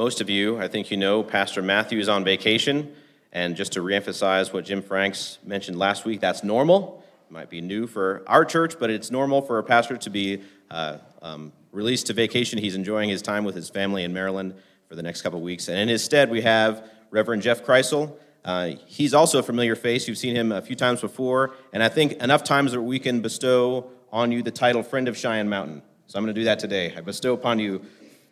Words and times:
most 0.00 0.22
of 0.22 0.30
you, 0.30 0.58
I 0.58 0.66
think 0.66 0.90
you 0.90 0.96
know, 0.96 1.22
Pastor 1.22 1.60
Matthew 1.60 1.98
is 1.98 2.08
on 2.08 2.24
vacation. 2.24 2.90
And 3.32 3.54
just 3.54 3.72
to 3.74 3.80
reemphasize 3.80 4.50
what 4.50 4.64
Jim 4.64 4.80
Franks 4.80 5.38
mentioned 5.44 5.78
last 5.78 6.06
week, 6.06 6.20
that's 6.20 6.42
normal. 6.42 7.04
It 7.28 7.30
might 7.34 7.50
be 7.50 7.60
new 7.60 7.86
for 7.86 8.22
our 8.26 8.46
church, 8.46 8.78
but 8.78 8.88
it's 8.88 9.10
normal 9.10 9.42
for 9.42 9.58
a 9.58 9.62
pastor 9.62 9.98
to 9.98 10.08
be 10.08 10.40
uh, 10.70 10.96
um, 11.20 11.52
released 11.70 12.06
to 12.06 12.14
vacation. 12.14 12.58
He's 12.58 12.76
enjoying 12.76 13.10
his 13.10 13.20
time 13.20 13.44
with 13.44 13.54
his 13.54 13.68
family 13.68 14.02
in 14.02 14.14
Maryland 14.14 14.54
for 14.88 14.94
the 14.94 15.02
next 15.02 15.20
couple 15.20 15.38
weeks. 15.42 15.68
And 15.68 15.78
in 15.78 15.88
his 15.88 16.02
stead, 16.02 16.30
we 16.30 16.40
have 16.40 16.82
Reverend 17.10 17.42
Jeff 17.42 17.62
Kreisel. 17.62 18.10
Uh, 18.42 18.70
he's 18.86 19.12
also 19.12 19.40
a 19.40 19.42
familiar 19.42 19.76
face. 19.76 20.08
You've 20.08 20.16
seen 20.16 20.34
him 20.34 20.50
a 20.50 20.62
few 20.62 20.76
times 20.76 21.02
before, 21.02 21.54
and 21.74 21.82
I 21.82 21.90
think 21.90 22.12
enough 22.22 22.42
times 22.42 22.72
that 22.72 22.80
we 22.80 22.98
can 23.00 23.20
bestow 23.20 23.90
on 24.10 24.32
you 24.32 24.42
the 24.42 24.50
title 24.50 24.82
Friend 24.82 25.06
of 25.08 25.18
Cheyenne 25.18 25.50
Mountain. 25.50 25.82
So 26.06 26.18
I'm 26.18 26.24
going 26.24 26.34
to 26.34 26.40
do 26.40 26.46
that 26.46 26.58
today. 26.58 26.94
I 26.96 27.02
bestow 27.02 27.34
upon 27.34 27.58
you 27.58 27.82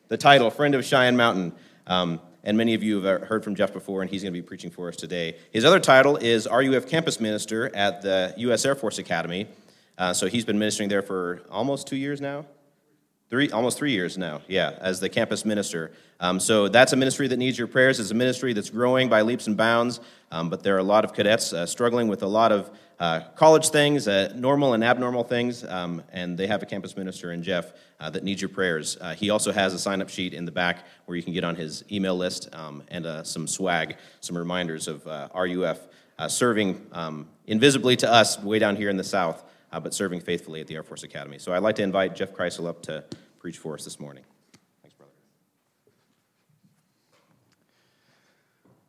the 0.08 0.16
title 0.16 0.50
Friend 0.50 0.74
of 0.74 0.84
Cheyenne 0.84 1.16
Mountain. 1.16 1.52
Um, 1.86 2.20
and 2.44 2.56
many 2.56 2.74
of 2.74 2.82
you 2.82 3.02
have 3.02 3.22
heard 3.22 3.44
from 3.44 3.54
Jeff 3.54 3.72
before, 3.72 4.00
and 4.00 4.10
he's 4.10 4.22
going 4.22 4.32
to 4.32 4.40
be 4.40 4.46
preaching 4.46 4.70
for 4.70 4.88
us 4.88 4.96
today. 4.96 5.36
His 5.50 5.64
other 5.64 5.80
title 5.80 6.16
is 6.16 6.48
RUF 6.50 6.88
Campus 6.88 7.20
Minister 7.20 7.74
at 7.74 8.02
the 8.02 8.32
U.S. 8.38 8.64
Air 8.64 8.74
Force 8.74 8.98
Academy. 8.98 9.46
Uh, 9.98 10.12
so 10.14 10.26
he's 10.28 10.44
been 10.44 10.58
ministering 10.58 10.88
there 10.88 11.02
for 11.02 11.42
almost 11.50 11.86
two 11.86 11.96
years 11.96 12.20
now. 12.20 12.46
Three, 13.28 13.50
almost 13.50 13.76
three 13.76 13.92
years 13.92 14.16
now, 14.16 14.40
yeah, 14.48 14.78
as 14.80 15.00
the 15.00 15.10
campus 15.10 15.44
minister. 15.44 15.92
Um, 16.18 16.40
so 16.40 16.68
that's 16.68 16.94
a 16.94 16.96
ministry 16.96 17.28
that 17.28 17.36
needs 17.36 17.58
your 17.58 17.66
prayers. 17.66 18.00
It's 18.00 18.10
a 18.10 18.14
ministry 18.14 18.54
that's 18.54 18.70
growing 18.70 19.10
by 19.10 19.20
leaps 19.20 19.46
and 19.46 19.54
bounds, 19.54 20.00
um, 20.30 20.48
but 20.48 20.62
there 20.62 20.74
are 20.76 20.78
a 20.78 20.84
lot 20.84 21.04
of 21.04 21.12
cadets 21.12 21.52
uh, 21.52 21.66
struggling 21.66 22.08
with 22.08 22.22
a 22.22 22.26
lot 22.26 22.52
of 22.52 22.70
uh, 23.00 23.20
college 23.36 23.68
things, 23.68 24.08
uh, 24.08 24.32
normal 24.34 24.74
and 24.74 24.82
abnormal 24.82 25.22
things, 25.22 25.64
um, 25.64 26.02
and 26.12 26.36
they 26.36 26.46
have 26.46 26.62
a 26.62 26.66
campus 26.66 26.96
minister 26.96 27.32
in 27.32 27.42
Jeff 27.42 27.72
uh, 28.00 28.10
that 28.10 28.24
needs 28.24 28.40
your 28.42 28.48
prayers. 28.48 28.96
Uh, 29.00 29.14
he 29.14 29.30
also 29.30 29.52
has 29.52 29.72
a 29.72 29.78
sign 29.78 30.02
up 30.02 30.08
sheet 30.08 30.34
in 30.34 30.44
the 30.44 30.50
back 30.50 30.84
where 31.06 31.16
you 31.16 31.22
can 31.22 31.32
get 31.32 31.44
on 31.44 31.54
his 31.54 31.84
email 31.92 32.16
list 32.16 32.48
um, 32.52 32.82
and 32.88 33.06
uh, 33.06 33.22
some 33.22 33.46
swag, 33.46 33.96
some 34.20 34.36
reminders 34.36 34.88
of 34.88 35.06
RUF 35.34 35.78
serving 36.26 36.84
um, 36.92 37.28
invisibly 37.46 37.94
to 37.96 38.10
us 38.10 38.42
way 38.42 38.58
down 38.58 38.74
here 38.74 38.90
in 38.90 38.96
the 38.96 39.04
South 39.04 39.44
but 39.70 39.92
serving 39.92 40.20
faithfully 40.20 40.60
at 40.60 40.66
the 40.66 40.74
Air 40.74 40.82
Force 40.82 41.02
Academy. 41.02 41.38
So 41.38 41.52
I'd 41.52 41.62
like 41.62 41.76
to 41.76 41.82
invite 41.82 42.16
Jeff 42.16 42.32
Kreisel 42.32 42.66
up 42.66 42.82
to 42.84 43.04
preach 43.38 43.58
for 43.58 43.74
us 43.74 43.84
this 43.84 44.00
morning. 44.00 44.24
Thanks, 44.82 44.96
brother. 44.96 45.12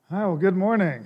Hi, 0.09 0.25
well, 0.25 0.37
good 0.37 0.55
morning. 0.55 1.05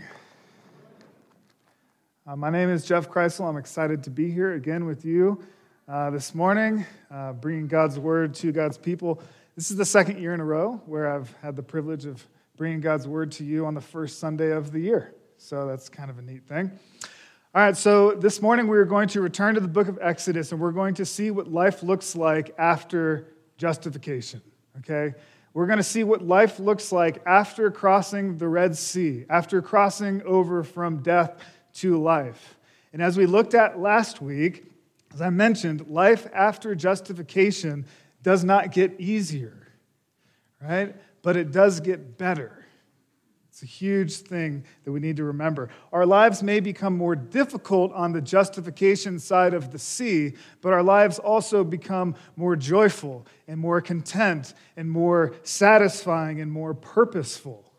Uh, 2.34 2.36
my 2.36 2.50
name 2.50 2.68
is 2.68 2.84
Jeff 2.84 3.12
Kreisel. 3.12 3.48
I'm 3.48 3.58
excited 3.58 4.04
to 4.06 4.10
be 4.10 4.32
here 4.32 4.54
again 4.54 4.86
with 4.86 5.06
you 5.06 5.40
uh, 5.88 6.10
this 6.10 6.34
morning, 6.34 6.84
uh, 7.12 7.34
bringing 7.34 7.68
God's 7.68 8.00
word 8.00 8.34
to 8.36 8.52
God's 8.52 8.76
people. 8.76 9.22
This 9.56 9.70
is 9.70 9.78
the 9.78 9.86
second 9.86 10.20
year 10.20 10.34
in 10.34 10.40
a 10.40 10.44
row 10.44 10.82
where 10.88 11.14
I've 11.14 11.32
had 11.44 11.56
the 11.56 11.62
privilege 11.62 12.06
of 12.06 12.26
bringing 12.58 12.82
God's 12.82 13.08
word 13.08 13.32
to 13.34 13.44
you 13.44 13.68
on 13.68 13.76
the 13.76 13.82
first 13.82 14.18
Sunday 14.18 14.52
of 14.52 14.72
the 14.72 14.80
year. 14.80 15.14
So 15.38 15.68
that's 15.68 15.90
kind 15.90 16.10
of 16.10 16.18
a 16.18 16.24
neat 16.24 16.48
thing. 16.48 16.72
All 17.54 17.62
right, 17.62 17.78
so 17.78 18.14
this 18.14 18.42
morning 18.42 18.68
we 18.68 18.80
are 18.80 18.86
going 18.86 19.10
to 19.10 19.22
return 19.22 19.54
to 19.54 19.62
the 19.62 19.68
book 19.68 19.88
of 19.88 20.00
Exodus 20.02 20.52
and 20.52 20.60
we're 20.60 20.72
going 20.72 20.96
to 20.96 21.06
see 21.06 21.30
what 21.30 21.52
life 21.52 21.84
looks 21.84 22.16
like 22.16 22.56
after 22.58 23.28
justification, 23.58 24.42
okay? 24.80 25.14
We're 25.54 25.68
going 25.68 25.78
to 25.78 25.84
see 25.84 26.04
what 26.04 26.24
life 26.24 26.60
looks 26.60 26.92
like 26.92 27.22
after 27.28 27.70
crossing 27.70 28.40
the 28.40 28.48
Red 28.48 28.76
Sea, 28.76 29.26
after 29.30 29.62
crossing 29.62 30.24
over 30.24 30.64
from 30.64 31.04
death 31.04 31.40
to 31.76 32.02
life. 32.02 32.58
And 32.92 33.02
as 33.02 33.18
we 33.18 33.26
looked 33.26 33.54
at 33.54 33.80
last 33.80 34.22
week, 34.22 34.66
as 35.14 35.22
I 35.22 35.30
mentioned, 35.30 35.88
life 35.88 36.28
after 36.34 36.76
justification 36.76 37.86
does 38.22 38.44
not 38.44 38.72
get 38.72 39.00
easier, 39.00 39.68
right? 40.62 40.96
But 41.22 41.38
it 41.38 41.52
does 41.52 41.80
get 41.80 42.18
better. 42.18 42.64
It's 43.50 43.62
a 43.62 43.68
huge 43.68 44.16
thing 44.16 44.66
that 44.84 44.92
we 44.92 45.00
need 45.00 45.18
to 45.18 45.26
remember. 45.26 45.70
Our 45.92 46.08
lives 46.08 46.42
may 46.42 46.60
become 46.60 46.98
more 46.98 47.16
difficult 47.16 47.94
on 47.94 48.12
the 48.12 48.22
justification 48.22 49.20
side 49.20 49.54
of 49.54 49.72
the 49.72 49.78
sea, 49.78 50.34
but 50.62 50.74
our 50.74 50.82
lives 50.82 51.20
also 51.20 51.64
become 51.64 52.16
more 52.36 52.56
joyful 52.56 53.28
and 53.48 53.60
more 53.60 53.80
content 53.80 54.56
and 54.76 54.90
more 54.90 55.36
satisfying 55.44 56.42
and 56.42 56.52
more 56.52 56.74
purposeful. 56.74 57.73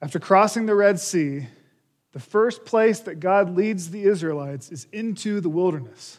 After 0.00 0.18
crossing 0.18 0.66
the 0.66 0.74
Red 0.74 1.00
Sea, 1.00 1.46
the 2.12 2.20
first 2.20 2.64
place 2.64 3.00
that 3.00 3.20
God 3.20 3.56
leads 3.56 3.90
the 3.90 4.04
Israelites 4.04 4.70
is 4.70 4.86
into 4.92 5.40
the 5.40 5.48
wilderness. 5.48 6.18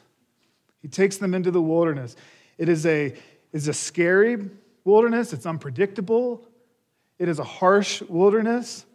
He 0.81 0.87
takes 0.87 1.17
them 1.17 1.33
into 1.33 1.51
the 1.51 1.61
wilderness. 1.61 2.15
It 2.57 2.69
is 2.69 2.85
a, 2.85 3.13
is 3.51 3.67
a 3.67 3.73
scary 3.73 4.49
wilderness, 4.83 5.33
it's 5.33 5.45
unpredictable, 5.45 6.47
it 7.19 7.27
is 7.27 7.39
a 7.39 7.43
harsh 7.43 8.01
wilderness. 8.03 8.85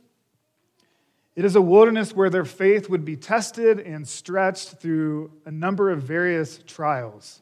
It 1.35 1.47
is 1.47 1.57
a 1.57 1.63
wilderness 1.63 2.15
where 2.15 2.29
their 2.29 2.45
faith 2.45 2.91
would 2.91 3.05
be 3.05 3.17
tested 3.17 3.81
and 3.81 4.07
stretched 4.07 4.81
through 4.81 5.33
a 5.47 5.51
number 5.51 5.91
of 5.91 6.03
various 6.03 6.61
trials. 6.67 7.41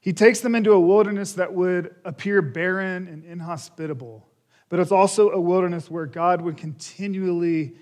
He 0.00 0.12
takes 0.12 0.40
them 0.40 0.54
into 0.54 0.72
a 0.72 0.80
wilderness 0.80 1.34
that 1.34 1.52
would 1.52 1.94
appear 2.04 2.40
barren 2.40 3.08
and 3.08 3.24
inhospitable, 3.24 4.26
but 4.70 4.78
it's 4.78 4.92
also 4.92 5.30
a 5.30 5.40
wilderness 5.40 5.90
where 5.90 6.06
God 6.06 6.40
would 6.40 6.56
continually 6.56 7.74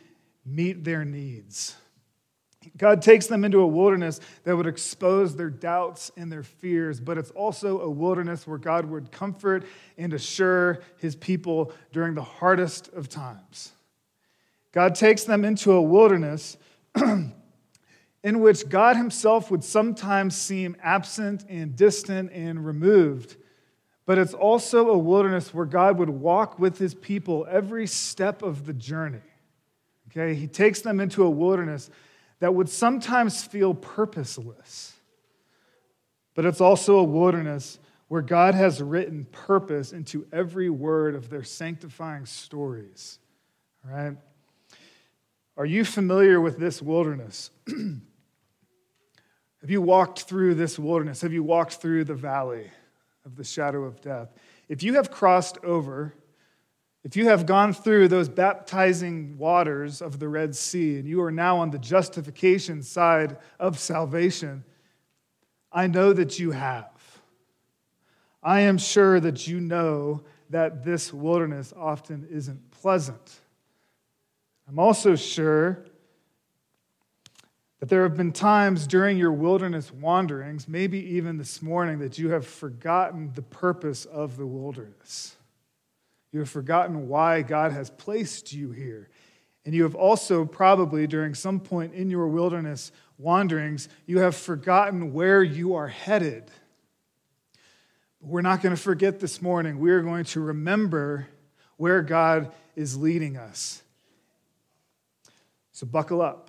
meet 0.45 0.83
their 0.83 1.05
needs. 1.05 1.77
God 2.77 3.03
takes 3.03 3.27
them 3.27 3.45
into 3.45 3.61
a 3.61 3.67
wilderness 3.67 4.21
that 4.45 4.57
would 4.57 4.67
expose 4.67 5.37
their 5.37 5.51
doubts 5.51 6.11
and 6.17 6.31
their 6.31 6.43
fears, 6.43 6.99
but 6.99 7.17
it's 7.17 7.31
also 7.31 7.81
a 7.81 7.91
wilderness 7.91 8.47
where 8.47 8.59
God 8.59 8.87
would 8.87 9.13
comfort 9.13 9.65
and 9.97 10.13
assure 10.13 10.81
his 10.97 11.15
people 11.15 11.73
during 11.93 12.15
the 12.15 12.23
hardest 12.23 12.89
of 12.95 13.09
times. 13.09 13.73
God 14.73 14.95
takes 14.95 15.25
them 15.25 15.45
into 15.45 15.73
a 15.73 15.83
wilderness 15.83 16.57
in 16.97 18.41
which 18.41 18.69
God 18.69 18.97
himself 18.97 19.51
would 19.51 19.65
sometimes 19.65 20.37
seem 20.37 20.77
absent 20.83 21.45
and 21.49 21.77
distant 21.77 22.33
and 22.33 22.65
removed, 22.65 23.37
but 24.09 24.17
it's 24.17 24.33
also 24.33 24.89
a 24.89 24.97
wilderness 24.97 25.53
where 25.53 25.67
God 25.67 25.99
would 25.99 26.09
walk 26.09 26.59
with 26.59 26.79
his 26.79 26.95
people 26.95 27.47
every 27.51 27.87
step 27.87 28.43
of 28.43 28.65
the 28.65 28.73
journey. 28.73 29.21
Okay, 30.11 30.35
he 30.35 30.47
takes 30.47 30.81
them 30.81 30.99
into 30.99 31.25
a 31.25 31.29
wilderness 31.29 31.91
that 32.41 32.55
would 32.55 32.71
sometimes 32.71 33.45
feel 33.45 33.75
purposeless. 33.75 34.95
But 36.35 36.47
it's 36.47 36.63
also 36.63 36.97
a 36.97 37.05
wilderness 37.05 37.79
where 38.09 38.23
God 38.23 38.55
has 38.55 38.81
written 38.81 39.27
purpose 39.31 39.93
into 39.93 40.27
every 40.33 40.71
word 40.71 41.15
of 41.15 41.29
their 41.29 41.45
sanctifying 41.45 42.25
stories. 42.25 43.19
All 43.85 43.95
right? 43.95 44.17
Are 45.59 45.67
you 45.67 45.85
familiar 45.85 46.41
with 46.41 46.57
this 46.57 46.81
wilderness? 46.81 47.51
Have 47.67 48.01
you 49.69 49.83
walked 49.83 50.23
through 50.23 50.55
this 50.55 50.79
wilderness? 50.79 51.21
Have 51.21 51.35
you 51.35 51.43
walked 51.43 51.75
through 51.75 52.05
the 52.05 52.15
valley 52.15 52.71
of 53.29 53.37
the 53.37 53.45
shadow 53.45 53.85
of 53.85 54.01
death? 54.01 54.33
If 54.69 54.83
you 54.83 54.95
have 54.95 55.11
crossed 55.11 55.59
over, 55.63 56.15
if 57.05 57.15
you 57.15 57.29
have 57.29 57.45
gone 57.45 57.75
through 57.75 58.09
those 58.09 58.29
baptizing 58.29 59.37
waters 59.37 60.01
of 60.01 60.19
the 60.19 60.29
Red 60.29 60.57
Sea 60.57 60.99
and 60.99 61.07
you 61.07 61.23
are 61.23 61.31
now 61.31 61.59
on 61.59 61.71
the 61.71 61.79
justification 61.79 62.83
side 62.83 63.37
of 63.61 63.79
salvation, 63.79 64.65
I 65.71 65.87
know 65.87 66.15
that 66.15 66.39
you 66.39 66.53
have. 66.53 66.91
I 68.43 68.61
am 68.61 68.79
sure 68.79 69.21
that 69.21 69.47
you 69.47 69.61
know 69.61 70.23
that 70.49 70.83
this 70.83 71.13
wilderness 71.13 71.75
often 71.77 72.27
isn't 72.31 72.71
pleasant. 72.71 73.41
I'm 74.67 74.79
also 74.79 75.17
sure 75.17 75.85
that 77.81 77.89
there 77.89 78.03
have 78.03 78.17
been 78.17 78.33
times 78.33 78.87
during 78.87 79.17
your 79.17 79.33
wilderness 79.33 79.93
wanderings, 79.93 80.67
maybe 80.69 80.99
even 81.15 81.39
this 81.39 81.63
morning, 81.63 82.01
that 82.01 82.19
you 82.19 82.31
have 82.31 82.47
forgotten 82.47 83.33
the 83.35 83.43
purpose 83.43 84.05
of 84.05 84.37
the 84.37 84.47
wilderness. 84.47 85.37
You 86.33 86.41
have 86.41 86.51
forgotten 86.51 87.09
why 87.09 87.43
God 87.43 87.73
has 87.73 87.89
placed 87.91 88.53
you 88.53 88.73
here. 88.73 89.09
And 89.65 89.75
you 89.75 89.85
have 89.85 89.95
also 89.95 90.45
probably, 90.45 91.07
during 91.07 91.35
some 91.35 91.61
point 91.61 91.95
in 91.95 92.11
your 92.11 92.27
wilderness 92.27 92.91
wanderings, 93.17 93.89
you 94.07 94.19
have 94.21 94.35
forgotten 94.35 95.13
where 95.13 95.43
you 95.43 95.75
are 95.75 95.89
headed. 95.89 96.51
But 98.21 98.31
we're 98.31 98.43
not 98.43 98.63
going 98.63 98.75
to 98.75 98.81
forget 98.81 99.21
this 99.21 99.41
morning. 99.41 99.79
We 99.79 99.91
are 99.91 100.03
going 100.03 100.25
to 100.25 100.41
remember 100.41 101.29
where 101.77 102.03
God 102.03 102.53
is 102.75 102.97
leading 102.97 103.37
us. 103.37 103.83
So 105.73 105.87
buckle 105.87 106.21
up, 106.21 106.48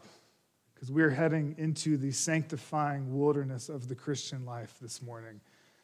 because 0.80 0.94
we're 0.94 1.10
heading 1.10 1.56
into 1.58 1.98
the 1.98 2.10
sanctifying 2.10 3.20
wilderness 3.20 3.68
of 3.68 3.90
the 3.90 3.96
Christian 3.96 4.46
life 4.46 4.76
this 4.80 5.02
morning. 5.02 5.42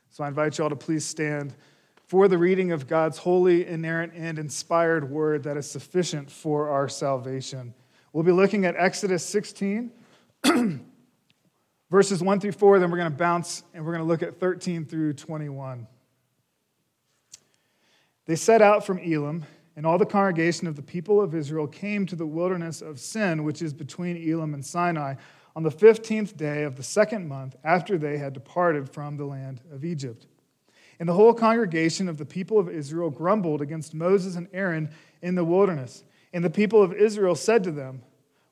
So 0.09 0.23
I 0.23 0.29
invite 0.29 0.57
you 0.57 0.63
all 0.63 0.69
to 0.69 0.75
please 0.77 1.03
stand 1.03 1.53
for 2.07 2.29
the 2.29 2.37
reading 2.37 2.71
of 2.71 2.87
God's 2.87 3.17
holy, 3.17 3.67
inerrant, 3.67 4.13
and 4.15 4.39
inspired 4.39 5.09
word 5.09 5.43
that 5.43 5.57
is 5.57 5.69
sufficient 5.69 6.31
for 6.31 6.69
our 6.69 6.87
salvation. 6.87 7.73
We'll 8.13 8.23
be 8.23 8.31
looking 8.31 8.63
at 8.63 8.77
Exodus 8.77 9.25
16, 9.25 9.91
verses 11.91 12.23
1 12.23 12.39
through 12.39 12.53
4, 12.53 12.79
then 12.79 12.89
we're 12.89 12.95
going 12.95 13.11
to 13.11 13.17
bounce 13.17 13.63
and 13.73 13.83
we're 13.83 13.91
going 13.91 14.05
to 14.05 14.07
look 14.07 14.23
at 14.23 14.39
13 14.39 14.85
through 14.85 15.11
21. 15.11 15.87
They 18.27 18.37
set 18.37 18.61
out 18.61 18.85
from 18.85 18.99
Elim, 18.99 19.43
and 19.75 19.85
all 19.85 19.97
the 19.97 20.05
congregation 20.05 20.67
of 20.67 20.75
the 20.75 20.81
people 20.81 21.21
of 21.21 21.35
Israel 21.35 21.67
came 21.67 22.05
to 22.05 22.15
the 22.15 22.25
wilderness 22.25 22.81
of 22.81 22.99
Sin, 22.99 23.43
which 23.43 23.61
is 23.61 23.73
between 23.73 24.17
Elim 24.17 24.53
and 24.53 24.65
Sinai, 24.65 25.15
on 25.55 25.63
the 25.63 25.71
15th 25.71 26.35
day 26.37 26.63
of 26.63 26.75
the 26.75 26.83
second 26.83 27.27
month 27.27 27.55
after 27.63 27.97
they 27.97 28.17
had 28.17 28.33
departed 28.33 28.89
from 28.89 29.17
the 29.17 29.25
land 29.25 29.61
of 29.71 29.83
Egypt. 29.83 30.27
And 30.99 31.09
the 31.09 31.13
whole 31.13 31.33
congregation 31.33 32.07
of 32.07 32.17
the 32.17 32.25
people 32.25 32.57
of 32.57 32.69
Israel 32.69 33.09
grumbled 33.09 33.61
against 33.61 33.93
Moses 33.93 34.35
and 34.35 34.47
Aaron 34.53 34.89
in 35.21 35.35
the 35.35 35.43
wilderness. 35.43 36.03
And 36.33 36.43
the 36.43 36.49
people 36.49 36.81
of 36.81 36.93
Israel 36.93 37.35
said 37.35 37.63
to 37.65 37.71
them, 37.71 38.01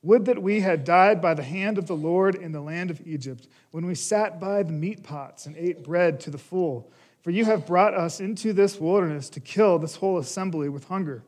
Would 0.02 0.25
that 0.25 0.42
we 0.42 0.60
had 0.60 0.84
died 0.84 1.22
by 1.22 1.34
the 1.34 1.44
hand 1.44 1.78
of 1.78 1.88
the 1.88 1.96
Lord 1.96 2.36
in 2.36 2.52
the 2.52 2.62
land 2.62 2.92
of 2.92 3.06
Egypt, 3.06 3.48
when 3.72 3.86
we 3.86 3.96
sat 3.96 4.40
by 4.40 4.64
the 4.64 4.74
meat 4.74 5.04
pots 5.04 5.46
and 5.46 5.56
ate 5.58 5.84
bread 5.84 6.20
to 6.22 6.30
the 6.30 6.38
full. 6.38 6.92
For 7.24 7.31
you 7.31 7.46
have 7.46 7.66
brought 7.66 7.94
us 7.94 8.20
into 8.20 8.52
this 8.52 8.80
wilderness 8.80 9.30
to 9.30 9.40
kill 9.40 9.80
this 9.80 9.96
whole 9.96 10.18
assembly 10.18 10.68
with 10.68 10.90
hunger. 10.90 11.24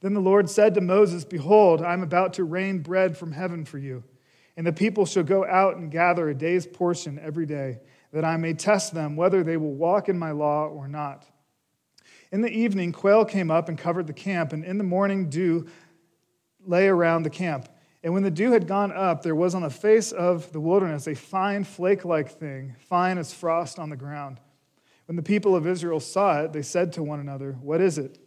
Then 0.00 0.12
the 0.12 0.20
Lord 0.20 0.48
said 0.48 0.74
to 0.74 0.82
Moses, 0.82 1.24
Behold, 1.24 1.82
I 1.82 1.94
am 1.94 2.02
about 2.02 2.34
to 2.34 2.44
rain 2.44 2.80
bread 2.80 3.16
from 3.16 3.32
heaven 3.32 3.64
for 3.64 3.78
you, 3.78 4.04
and 4.56 4.66
the 4.66 4.72
people 4.72 5.06
shall 5.06 5.22
go 5.22 5.46
out 5.46 5.76
and 5.76 5.90
gather 5.90 6.28
a 6.28 6.34
day's 6.34 6.66
portion 6.66 7.18
every 7.18 7.46
day 7.46 7.80
that 8.12 8.24
I 8.24 8.36
may 8.36 8.52
test 8.52 8.92
them 8.92 9.16
whether 9.16 9.42
they 9.42 9.56
will 9.56 9.74
walk 9.74 10.08
in 10.08 10.18
my 10.18 10.32
law 10.32 10.66
or 10.66 10.86
not. 10.86 11.26
In 12.30 12.42
the 12.42 12.50
evening, 12.50 12.92
quail 12.92 13.24
came 13.24 13.50
up 13.50 13.68
and 13.68 13.78
covered 13.78 14.06
the 14.06 14.12
camp, 14.12 14.52
and 14.52 14.64
in 14.64 14.78
the 14.78 14.84
morning, 14.84 15.30
dew 15.30 15.66
lay 16.66 16.88
around 16.88 17.22
the 17.22 17.30
camp. 17.30 17.68
And 18.02 18.12
when 18.12 18.22
the 18.22 18.30
dew 18.30 18.52
had 18.52 18.66
gone 18.66 18.92
up, 18.92 19.22
there 19.22 19.34
was 19.34 19.54
on 19.54 19.62
the 19.62 19.70
face 19.70 20.12
of 20.12 20.52
the 20.52 20.60
wilderness 20.60 21.06
a 21.06 21.14
fine 21.14 21.64
flake 21.64 22.04
like 22.04 22.30
thing, 22.30 22.76
fine 22.78 23.18
as 23.18 23.32
frost 23.32 23.78
on 23.78 23.90
the 23.90 23.96
ground. 23.96 24.40
When 25.10 25.16
the 25.16 25.22
people 25.24 25.56
of 25.56 25.66
Israel 25.66 25.98
saw 25.98 26.42
it, 26.42 26.52
they 26.52 26.62
said 26.62 26.92
to 26.92 27.02
one 27.02 27.18
another, 27.18 27.58
What 27.62 27.80
is 27.80 27.98
it? 27.98 28.20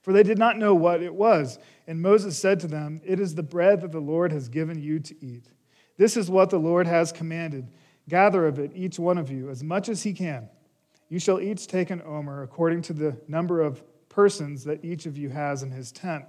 For 0.00 0.12
they 0.12 0.24
did 0.24 0.36
not 0.36 0.58
know 0.58 0.74
what 0.74 1.00
it 1.00 1.14
was. 1.14 1.60
And 1.86 2.02
Moses 2.02 2.36
said 2.36 2.58
to 2.58 2.66
them, 2.66 3.00
It 3.04 3.20
is 3.20 3.36
the 3.36 3.44
bread 3.44 3.82
that 3.82 3.92
the 3.92 4.00
Lord 4.00 4.32
has 4.32 4.48
given 4.48 4.82
you 4.82 4.98
to 4.98 5.24
eat. 5.24 5.44
This 5.98 6.16
is 6.16 6.28
what 6.28 6.50
the 6.50 6.58
Lord 6.58 6.88
has 6.88 7.12
commanded. 7.12 7.70
Gather 8.08 8.48
of 8.48 8.58
it, 8.58 8.72
each 8.74 8.98
one 8.98 9.16
of 9.16 9.30
you, 9.30 9.48
as 9.48 9.62
much 9.62 9.88
as 9.88 10.02
he 10.02 10.12
can. 10.12 10.48
You 11.08 11.20
shall 11.20 11.40
each 11.40 11.68
take 11.68 11.90
an 11.90 12.02
omer 12.04 12.42
according 12.42 12.82
to 12.82 12.92
the 12.92 13.16
number 13.28 13.60
of 13.60 13.84
persons 14.08 14.64
that 14.64 14.84
each 14.84 15.06
of 15.06 15.16
you 15.16 15.28
has 15.28 15.62
in 15.62 15.70
his 15.70 15.92
tent. 15.92 16.24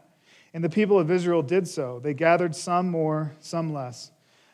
And 0.54 0.64
the 0.64 0.70
people 0.70 1.00
of 1.00 1.10
Israel 1.10 1.42
did 1.42 1.68
so. 1.68 2.00
They 2.00 2.14
gathered 2.14 2.56
some 2.56 2.92
more, 2.92 3.36
some 3.40 3.74
less. 3.74 4.12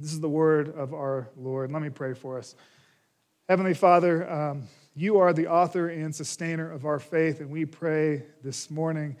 This 0.00 0.14
is 0.14 0.20
the 0.20 0.30
word 0.30 0.74
of 0.76 0.94
our 0.94 1.28
Lord. 1.36 1.70
Let 1.70 1.82
me 1.82 1.90
pray 1.90 2.14
for 2.14 2.38
us. 2.38 2.54
Heavenly 3.50 3.74
Father, 3.74 4.30
um, 4.32 4.62
you 4.94 5.18
are 5.18 5.34
the 5.34 5.46
author 5.46 5.90
and 5.90 6.14
sustainer 6.14 6.72
of 6.72 6.86
our 6.86 6.98
faith, 6.98 7.40
and 7.40 7.50
we 7.50 7.66
pray 7.66 8.22
this 8.42 8.70
morning 8.70 9.14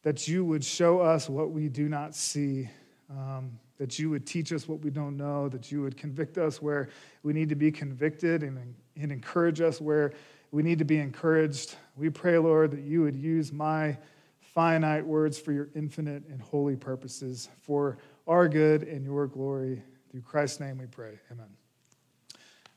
that 0.00 0.26
you 0.26 0.42
would 0.42 0.64
show 0.64 1.00
us 1.00 1.28
what 1.28 1.50
we 1.50 1.68
do 1.68 1.90
not 1.90 2.14
see. 2.14 2.70
Um, 3.10 3.58
that 3.76 3.98
you 3.98 4.08
would 4.08 4.26
teach 4.26 4.50
us 4.50 4.66
what 4.66 4.80
we 4.80 4.88
don't 4.88 5.18
know, 5.18 5.50
that 5.50 5.70
you 5.70 5.82
would 5.82 5.98
convict 5.98 6.38
us 6.38 6.62
where 6.62 6.88
we 7.22 7.34
need 7.34 7.50
to 7.50 7.54
be 7.54 7.70
convicted 7.70 8.42
and, 8.42 8.74
and 8.96 9.12
encourage 9.12 9.60
us 9.60 9.78
where 9.78 10.14
we 10.52 10.62
need 10.62 10.78
to 10.78 10.86
be 10.86 10.96
encouraged. 10.96 11.74
We 11.96 12.08
pray, 12.08 12.38
Lord, 12.38 12.70
that 12.70 12.80
you 12.80 13.02
would 13.02 13.16
use 13.16 13.52
my 13.52 13.98
finite 14.40 15.04
words 15.04 15.38
for 15.38 15.52
your 15.52 15.68
infinite 15.74 16.22
and 16.30 16.40
holy 16.40 16.76
purposes, 16.76 17.50
for 17.60 17.98
our 18.26 18.48
good 18.48 18.84
and 18.84 19.04
your 19.04 19.26
glory. 19.26 19.82
Through 20.14 20.22
Christ's 20.22 20.60
name 20.60 20.78
we 20.78 20.86
pray. 20.86 21.18
Amen. 21.32 21.48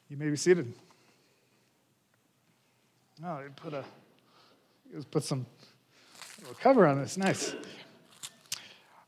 You 0.10 0.18
may 0.18 0.28
be 0.28 0.36
seated. 0.36 0.74
Oh, 3.24 3.38
they 3.38 3.50
put 3.56 3.76
a 3.76 3.84
put 5.12 5.24
some 5.24 5.46
cover 6.60 6.88
on 6.88 7.00
this. 7.00 7.16
Nice. 7.16 7.54
All 7.54 7.60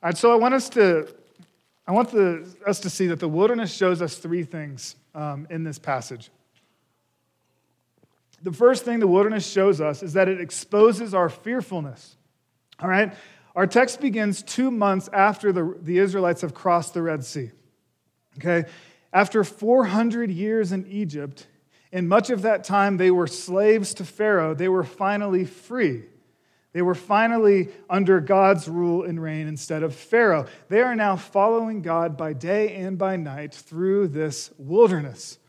right, 0.04 0.16
so 0.16 0.32
I 0.32 0.36
want 0.36 0.54
us 0.54 0.70
to 0.70 1.12
I 1.88 1.92
want 1.92 2.12
the, 2.12 2.48
us 2.68 2.80
to 2.82 2.90
see 2.92 3.08
that 3.08 3.20
the 3.20 3.28
wilderness 3.28 3.74
shows 3.74 4.00
us 4.00 4.14
three 4.18 4.44
things 4.44 4.96
um, 5.16 5.48
in 5.50 5.64
this 5.64 5.80
passage. 5.80 6.30
The 8.44 8.54
first 8.54 8.86
thing 8.86 9.00
the 9.00 9.08
wilderness 9.08 9.50
shows 9.50 9.82
us 9.82 10.04
is 10.04 10.14
that 10.14 10.28
it 10.28 10.40
exposes 10.40 11.16
our 11.16 11.30
fearfulness. 11.30 12.16
All 12.80 12.90
right? 12.90 13.12
Our 13.56 13.66
text 13.66 14.00
begins 14.02 14.44
two 14.44 14.70
months 14.70 15.10
after 15.12 15.52
the, 15.52 15.76
the 15.82 15.98
Israelites 15.98 16.42
have 16.42 16.54
crossed 16.54 16.94
the 16.94 17.02
Red 17.02 17.26
Sea. 17.26 17.50
Okay? 18.38 18.70
After 19.12 19.44
400 19.44 20.30
years 20.30 20.72
in 20.72 20.86
Egypt, 20.88 21.48
in 21.92 22.08
much 22.08 22.30
of 22.30 22.44
that 22.44 22.64
time 22.64 22.98
they 22.98 23.12
were 23.12 23.28
slaves 23.28 23.94
to 23.96 24.06
Pharaoh, 24.06 24.54
they 24.54 24.70
were 24.70 24.84
finally 24.84 25.46
free. 25.46 26.04
They 26.72 26.84
were 26.84 26.96
finally 26.96 27.70
under 27.90 28.20
God's 28.20 28.68
rule 28.68 29.04
and 29.04 29.22
reign 29.22 29.48
instead 29.48 29.82
of 29.82 29.96
Pharaoh. 29.96 30.46
They 30.68 30.82
are 30.82 30.96
now 30.96 31.16
following 31.16 31.82
God 31.82 32.16
by 32.16 32.34
day 32.34 32.76
and 32.76 32.98
by 32.98 33.16
night 33.16 33.56
through 33.56 34.10
this 34.10 34.52
wilderness. 34.60 35.40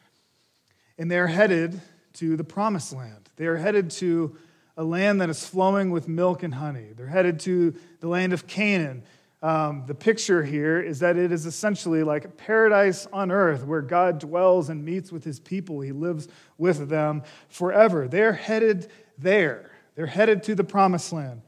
And 0.97 1.11
they're 1.11 1.27
headed 1.27 1.81
to 2.15 2.37
the 2.37 2.45
promised 2.45 2.95
land. 2.95 3.29
They 3.37 3.47
are 3.47 3.59
headed 3.59 3.91
to 3.93 4.37
a 4.77 4.85
land 4.85 5.21
that 5.21 5.29
is 5.29 5.47
flowing 5.47 5.91
with 5.91 6.09
milk 6.09 6.43
and 6.43 6.55
honey. 6.55 6.89
They're 6.97 7.07
headed 7.07 7.41
to 7.41 7.75
the 8.01 8.09
land 8.09 8.33
of 8.33 8.47
Canaan. 8.47 9.03
Um, 9.43 9.85
the 9.87 9.95
picture 9.95 10.43
here 10.43 10.81
is 10.81 10.99
that 10.99 11.17
it 11.17 11.33
is 11.33 11.47
essentially 11.47 12.03
like 12.03 12.37
paradise 12.37 13.07
on 13.11 13.31
earth 13.31 13.65
where 13.65 13.81
God 13.81 14.19
dwells 14.19 14.69
and 14.69 14.85
meets 14.85 15.11
with 15.11 15.25
his 15.25 15.41
people. 15.41 15.81
He 15.81 15.93
lives 15.93 16.29
with 16.59 16.89
them 16.89 17.23
forever. 17.49 18.07
They're 18.07 18.35
headed 18.35 18.89
there. 19.17 19.71
They're 19.95 20.07
headed 20.07 20.43
to 20.45 20.55
the 20.55 20.65
promised 20.65 21.13
land. 21.13 21.41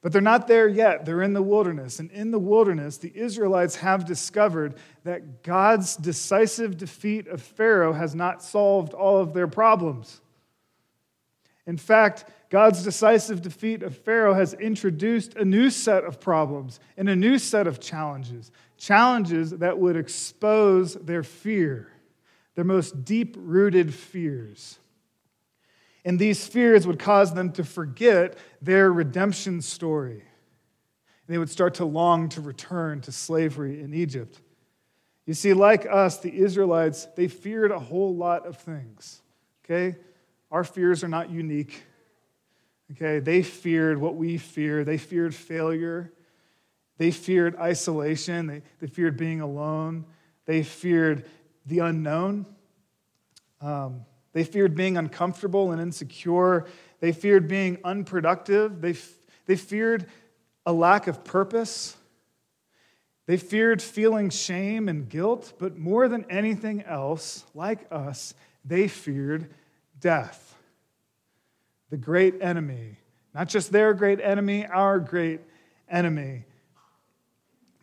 But 0.00 0.12
they're 0.12 0.20
not 0.20 0.46
there 0.46 0.68
yet. 0.68 1.04
They're 1.04 1.22
in 1.22 1.32
the 1.32 1.42
wilderness. 1.42 1.98
And 1.98 2.10
in 2.12 2.30
the 2.30 2.38
wilderness, 2.38 2.98
the 2.98 3.16
Israelites 3.16 3.76
have 3.76 4.04
discovered 4.04 4.74
that 5.04 5.42
God's 5.42 5.96
decisive 5.96 6.76
defeat 6.76 7.26
of 7.28 7.42
Pharaoh 7.42 7.92
has 7.92 8.14
not 8.14 8.42
solved 8.42 8.94
all 8.94 9.18
of 9.18 9.32
their 9.32 9.48
problems. 9.48 10.20
In 11.66 11.76
fact, 11.76 12.24
God's 12.50 12.82
decisive 12.82 13.42
defeat 13.42 13.82
of 13.82 13.96
Pharaoh 13.96 14.34
has 14.34 14.54
introduced 14.54 15.34
a 15.34 15.44
new 15.44 15.68
set 15.68 16.04
of 16.04 16.18
problems 16.18 16.80
and 16.96 17.08
a 17.08 17.16
new 17.16 17.38
set 17.38 17.66
of 17.66 17.78
challenges. 17.78 18.50
Challenges 18.78 19.50
that 19.50 19.78
would 19.78 19.96
expose 19.96 20.94
their 20.94 21.22
fear, 21.22 21.92
their 22.54 22.64
most 22.64 23.04
deep 23.04 23.36
rooted 23.38 23.92
fears. 23.92 24.78
And 26.04 26.18
these 26.18 26.46
fears 26.46 26.86
would 26.86 26.98
cause 26.98 27.34
them 27.34 27.52
to 27.52 27.64
forget 27.64 28.38
their 28.62 28.90
redemption 28.90 29.60
story. 29.60 30.22
And 30.22 31.34
they 31.34 31.36
would 31.36 31.50
start 31.50 31.74
to 31.74 31.84
long 31.84 32.30
to 32.30 32.40
return 32.40 33.02
to 33.02 33.12
slavery 33.12 33.82
in 33.82 33.92
Egypt. 33.92 34.40
You 35.26 35.34
see, 35.34 35.52
like 35.52 35.84
us, 35.84 36.20
the 36.20 36.34
Israelites, 36.34 37.06
they 37.14 37.28
feared 37.28 37.72
a 37.72 37.78
whole 37.78 38.16
lot 38.16 38.46
of 38.46 38.56
things. 38.56 39.20
Okay? 39.64 39.98
Our 40.50 40.64
fears 40.64 41.04
are 41.04 41.08
not 41.08 41.28
unique. 41.28 41.82
Okay? 42.92 43.18
They 43.18 43.42
feared 43.42 43.98
what 43.98 44.16
we 44.16 44.38
fear. 44.38 44.84
They 44.84 44.98
feared 44.98 45.34
failure. 45.34 46.12
They 46.96 47.10
feared 47.10 47.56
isolation. 47.56 48.46
They, 48.46 48.62
they 48.80 48.86
feared 48.86 49.16
being 49.16 49.40
alone. 49.40 50.04
They 50.46 50.62
feared 50.62 51.26
the 51.66 51.80
unknown. 51.80 52.46
Um, 53.60 54.04
they 54.32 54.44
feared 54.44 54.74
being 54.74 54.96
uncomfortable 54.96 55.72
and 55.72 55.80
insecure. 55.80 56.66
They 57.00 57.12
feared 57.12 57.48
being 57.48 57.78
unproductive. 57.84 58.80
They, 58.80 58.94
they 59.46 59.56
feared 59.56 60.06
a 60.64 60.72
lack 60.72 61.06
of 61.06 61.24
purpose. 61.24 61.96
They 63.26 63.36
feared 63.36 63.82
feeling 63.82 64.30
shame 64.30 64.88
and 64.88 65.08
guilt. 65.08 65.52
But 65.58 65.76
more 65.76 66.08
than 66.08 66.24
anything 66.30 66.82
else, 66.82 67.44
like 67.54 67.86
us, 67.90 68.34
they 68.64 68.88
feared 68.88 69.50
death. 70.00 70.47
The 71.90 71.96
great 71.96 72.36
enemy. 72.40 72.96
Not 73.34 73.48
just 73.48 73.72
their 73.72 73.94
great 73.94 74.20
enemy, 74.20 74.66
our 74.66 74.98
great 74.98 75.40
enemy. 75.88 76.44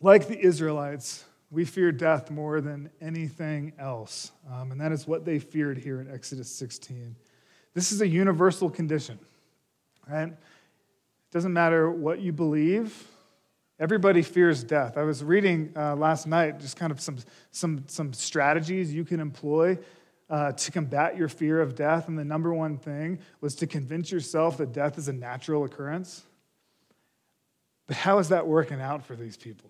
Like 0.01 0.27
the 0.27 0.39
Israelites, 0.39 1.23
we 1.49 1.65
fear 1.65 1.91
death 1.91 2.29
more 2.29 2.61
than 2.61 2.89
anything 3.01 3.73
else. 3.79 4.31
Um, 4.51 4.71
and 4.71 4.81
that 4.81 4.91
is 4.91 5.07
what 5.07 5.25
they 5.25 5.39
feared 5.39 5.77
here 5.77 6.01
in 6.01 6.11
Exodus 6.11 6.49
16. 6.49 7.15
This 7.73 7.91
is 7.91 8.01
a 8.01 8.07
universal 8.07 8.69
condition. 8.69 9.19
right? 10.09 10.29
It 10.29 10.37
doesn't 11.31 11.53
matter 11.53 11.89
what 11.89 12.19
you 12.19 12.31
believe. 12.31 13.07
Everybody 13.79 14.21
fears 14.21 14.63
death. 14.63 14.97
I 14.97 15.03
was 15.03 15.23
reading 15.23 15.73
uh, 15.75 15.95
last 15.95 16.27
night 16.27 16.59
just 16.59 16.77
kind 16.77 16.91
of 16.91 17.01
some, 17.01 17.17
some, 17.51 17.83
some 17.87 18.13
strategies 18.13 18.93
you 18.93 19.03
can 19.03 19.19
employ 19.19 19.77
uh, 20.29 20.51
to 20.51 20.71
combat 20.71 21.17
your 21.17 21.27
fear 21.27 21.61
of 21.61 21.75
death. 21.75 22.07
And 22.07 22.17
the 22.17 22.25
number 22.25 22.53
one 22.53 22.77
thing 22.77 23.19
was 23.41 23.55
to 23.55 23.67
convince 23.67 24.11
yourself 24.11 24.57
that 24.57 24.73
death 24.73 24.97
is 24.97 25.07
a 25.07 25.13
natural 25.13 25.63
occurrence. 25.63 26.23
But 27.87 27.97
how 27.97 28.17
is 28.17 28.29
that 28.29 28.47
working 28.47 28.81
out 28.81 29.05
for 29.05 29.15
these 29.15 29.37
people? 29.37 29.69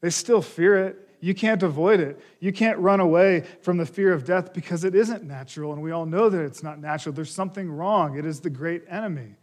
They 0.00 0.10
still 0.10 0.42
fear 0.42 0.86
it. 0.86 1.08
You 1.20 1.34
can't 1.34 1.62
avoid 1.62 1.98
it. 1.98 2.20
You 2.38 2.52
can't 2.52 2.78
run 2.78 3.00
away 3.00 3.44
from 3.62 3.76
the 3.76 3.86
fear 3.86 4.12
of 4.12 4.24
death 4.24 4.54
because 4.54 4.84
it 4.84 4.94
isn't 4.94 5.24
natural. 5.24 5.72
And 5.72 5.82
we 5.82 5.90
all 5.90 6.06
know 6.06 6.28
that 6.28 6.44
it's 6.44 6.62
not 6.62 6.78
natural. 6.78 7.12
There's 7.12 7.34
something 7.34 7.68
wrong. 7.70 8.16
It 8.16 8.24
is 8.24 8.40
the 8.40 8.50
great 8.50 8.84
enemy. 8.88 9.34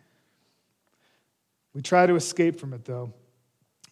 We 1.74 1.82
try 1.82 2.06
to 2.06 2.16
escape 2.16 2.58
from 2.58 2.74
it, 2.74 2.86
though. 2.86 3.14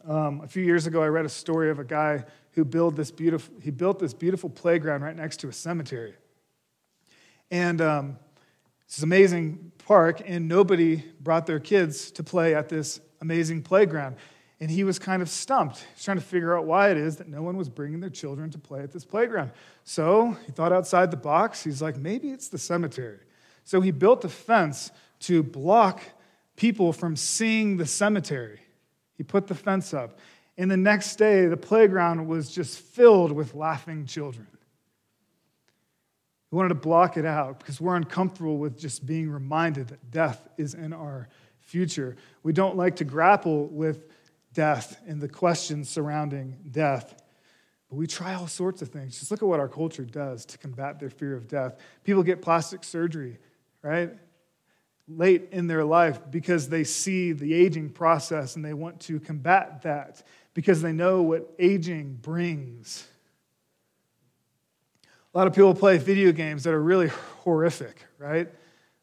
Um, 0.06 0.42
a 0.44 0.48
few 0.48 0.64
years 0.64 0.86
ago, 0.86 1.02
I 1.02 1.08
read 1.08 1.26
a 1.26 1.30
story 1.30 1.70
of 1.70 1.80
a 1.80 1.84
guy 1.86 2.26
who 2.52 2.66
built 2.66 2.96
this 2.96 3.10
beautiful, 3.10 3.56
he 3.62 3.72
built 3.72 4.00
this 4.00 4.14
beautiful 4.14 4.50
playground 4.50 5.02
right 5.02 5.16
next 5.16 5.38
to 5.38 5.48
a 5.48 5.54
cemetery. 5.54 6.14
And 7.50 7.80
um, 7.80 8.18
it's 8.86 8.98
an 8.98 9.06
amazing 9.06 9.72
park, 9.88 10.22
and 10.26 10.48
nobody 10.48 11.04
brought 11.22 11.46
their 11.46 11.60
kids 11.60 12.12
to 12.12 12.24
play 12.24 12.54
at 12.54 12.68
this 12.68 13.00
amazing 13.22 13.62
playground. 13.62 14.18
And 14.60 14.70
he 14.70 14.84
was 14.84 15.00
kind 15.00 15.22
of 15.22 15.30
stumped. 15.30 15.86
He's 15.96 16.04
trying 16.04 16.18
to 16.18 16.24
figure 16.24 16.58
out 16.58 16.66
why 16.66 16.90
it 16.90 16.98
is 16.98 17.18
that 17.18 17.28
no 17.28 17.42
one 17.42 17.56
was 17.58 17.70
bringing 17.70 18.00
their 18.00 18.10
children 18.10 18.50
to 18.52 18.60
play 18.60 18.82
at 18.82 18.92
this 18.92 19.06
playground. 19.06 19.52
So 19.84 20.38
he 20.46 20.52
thought 20.52 20.74
outside 20.74 21.12
the 21.12 21.18
box. 21.18 21.64
He's 21.64 21.82
like, 21.82 21.98
maybe 21.98 22.30
it's 22.30 22.50
the 22.50 22.58
cemetery. 22.58 23.20
So 23.64 23.80
he 23.80 23.92
built 23.92 24.26
a 24.26 24.30
fence 24.30 24.92
to 25.22 25.44
block 25.44 26.02
people 26.56 26.92
from 26.92 27.16
seeing 27.16 27.78
the 27.78 27.86
cemetery. 27.86 28.60
He 29.24 29.26
put 29.26 29.48
the 29.48 29.56
fence 29.56 29.94
up. 29.94 30.20
And 30.58 30.70
the 30.70 30.76
next 30.76 31.16
day, 31.16 31.46
the 31.46 31.56
playground 31.56 32.28
was 32.28 32.52
just 32.52 32.78
filled 32.78 33.32
with 33.32 33.56
laughing 33.56 34.06
children. 34.06 34.48
We 36.52 36.58
wanted 36.58 36.70
to 36.70 36.76
block 36.76 37.16
it 37.16 37.26
out 37.26 37.60
because 37.60 37.80
we're 37.80 37.96
uncomfortable 37.96 38.58
with 38.58 38.78
just 38.78 39.06
being 39.06 39.30
reminded 39.30 39.88
that 39.88 40.12
death 40.12 40.46
is 40.58 40.74
in 40.74 40.92
our 40.92 41.30
future. 41.62 42.18
We 42.44 42.52
don't 42.52 42.76
like 42.76 42.98
to 42.98 43.06
grapple 43.06 43.68
with 43.68 44.10
death 44.54 45.02
and 45.08 45.22
the 45.22 45.30
questions 45.30 45.88
surrounding 45.88 46.58
death. 46.70 47.24
But 47.90 47.96
we 47.96 48.08
try 48.08 48.34
all 48.34 48.48
sorts 48.48 48.82
of 48.82 48.90
things. 48.90 49.18
Just 49.18 49.32
look 49.32 49.42
at 49.42 49.48
what 49.48 49.62
our 49.62 49.70
culture 49.70 50.04
does 50.04 50.44
to 50.48 50.58
combat 50.58 51.00
their 51.00 51.10
fear 51.10 51.34
of 51.34 51.48
death. 51.48 51.78
People 52.04 52.24
get 52.24 52.42
plastic 52.42 52.84
surgery, 52.84 53.40
right? 53.82 54.12
Late 55.08 55.50
in 55.52 55.68
their 55.68 55.84
life 55.84 56.20
because 56.32 56.70
they 56.70 56.86
see 56.86 57.34
the 57.34 57.54
aging 57.54 57.90
process 57.90 58.56
and 58.56 58.64
they 58.64 58.74
want 58.74 59.02
to 59.02 59.20
combat 59.20 59.82
that 59.82 60.24
because 60.54 60.82
they 60.82 60.94
know 60.94 61.22
what 61.22 61.54
aging 61.60 62.14
brings. 62.22 63.06
A 65.34 65.38
lot 65.38 65.48
of 65.48 65.54
people 65.54 65.74
play 65.74 65.98
video 65.98 66.32
games 66.32 66.64
that 66.64 66.74
are 66.74 66.82
really 66.82 67.10
horrific, 67.42 68.06
right? 68.18 68.50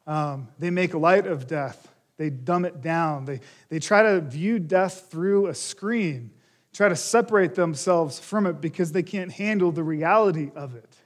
Um, 0.06 0.48
they 0.58 0.70
make 0.70 0.94
light 0.94 1.26
of 1.26 1.46
death, 1.46 1.92
they 2.16 2.30
dumb 2.30 2.64
it 2.64 2.80
down, 2.80 3.24
they, 3.24 3.40
they 3.68 3.78
try 3.78 4.02
to 4.02 4.20
view 4.20 4.58
death 4.58 5.08
through 5.10 5.48
a 5.48 5.54
screen, 5.54 6.30
try 6.72 6.88
to 6.88 6.96
separate 6.96 7.54
themselves 7.54 8.18
from 8.18 8.46
it 8.46 8.60
because 8.60 8.92
they 8.92 9.02
can't 9.02 9.32
handle 9.32 9.72
the 9.72 9.82
reality 9.82 10.50
of 10.54 10.76
it. 10.76 10.96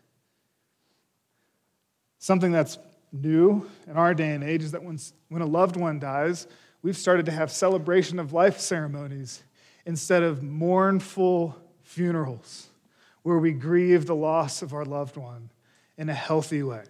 Something 2.19 2.53
that's 2.53 2.79
new 3.15 3.69
in 3.87 3.97
our 3.97 4.13
day 4.13 4.33
and 4.33 4.43
age 4.43 4.63
is 4.63 4.73
that 4.73 4.83
when, 4.83 4.99
when 5.29 5.43
a 5.43 5.47
loved 5.47 5.77
one 5.77 5.99
dies, 5.99 6.47
we've 6.83 6.97
started 6.97 7.27
to 7.27 7.33
have 7.33 7.51
celebration 7.51 8.19
of 8.19 8.33
life 8.33 8.59
ceremonies 8.59 9.43
instead 9.87 10.23
of 10.23 10.43
mournful 10.43 11.57
funerals 11.83 12.69
where 13.23 13.39
we 13.39 13.53
grieve 13.53 14.07
the 14.07 14.15
loss 14.15 14.63
of 14.63 14.75
our 14.75 14.85
loved 14.85 15.17
one 15.17 15.51
in 15.97 16.09
a 16.09 16.15
healthy 16.15 16.63
way. 16.63 16.85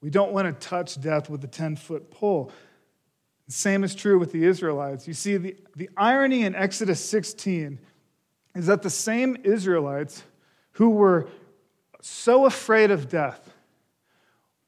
We 0.00 0.10
don't 0.10 0.32
want 0.32 0.46
to 0.46 0.68
touch 0.68 1.00
death 1.00 1.28
with 1.28 1.42
a 1.44 1.48
10 1.48 1.76
foot 1.76 2.10
pole. 2.10 2.52
Same 3.48 3.82
is 3.82 3.94
true 3.94 4.18
with 4.18 4.30
the 4.30 4.44
Israelites. 4.44 5.08
You 5.08 5.14
see, 5.14 5.36
the, 5.36 5.56
the 5.74 5.90
irony 5.96 6.44
in 6.44 6.54
Exodus 6.54 7.04
16 7.04 7.78
is 8.54 8.66
that 8.66 8.82
the 8.82 8.90
same 8.90 9.36
Israelites 9.42 10.22
who 10.72 10.90
were 10.90 11.28
so 12.00 12.46
afraid 12.46 12.90
of 12.90 13.08
death 13.08 13.47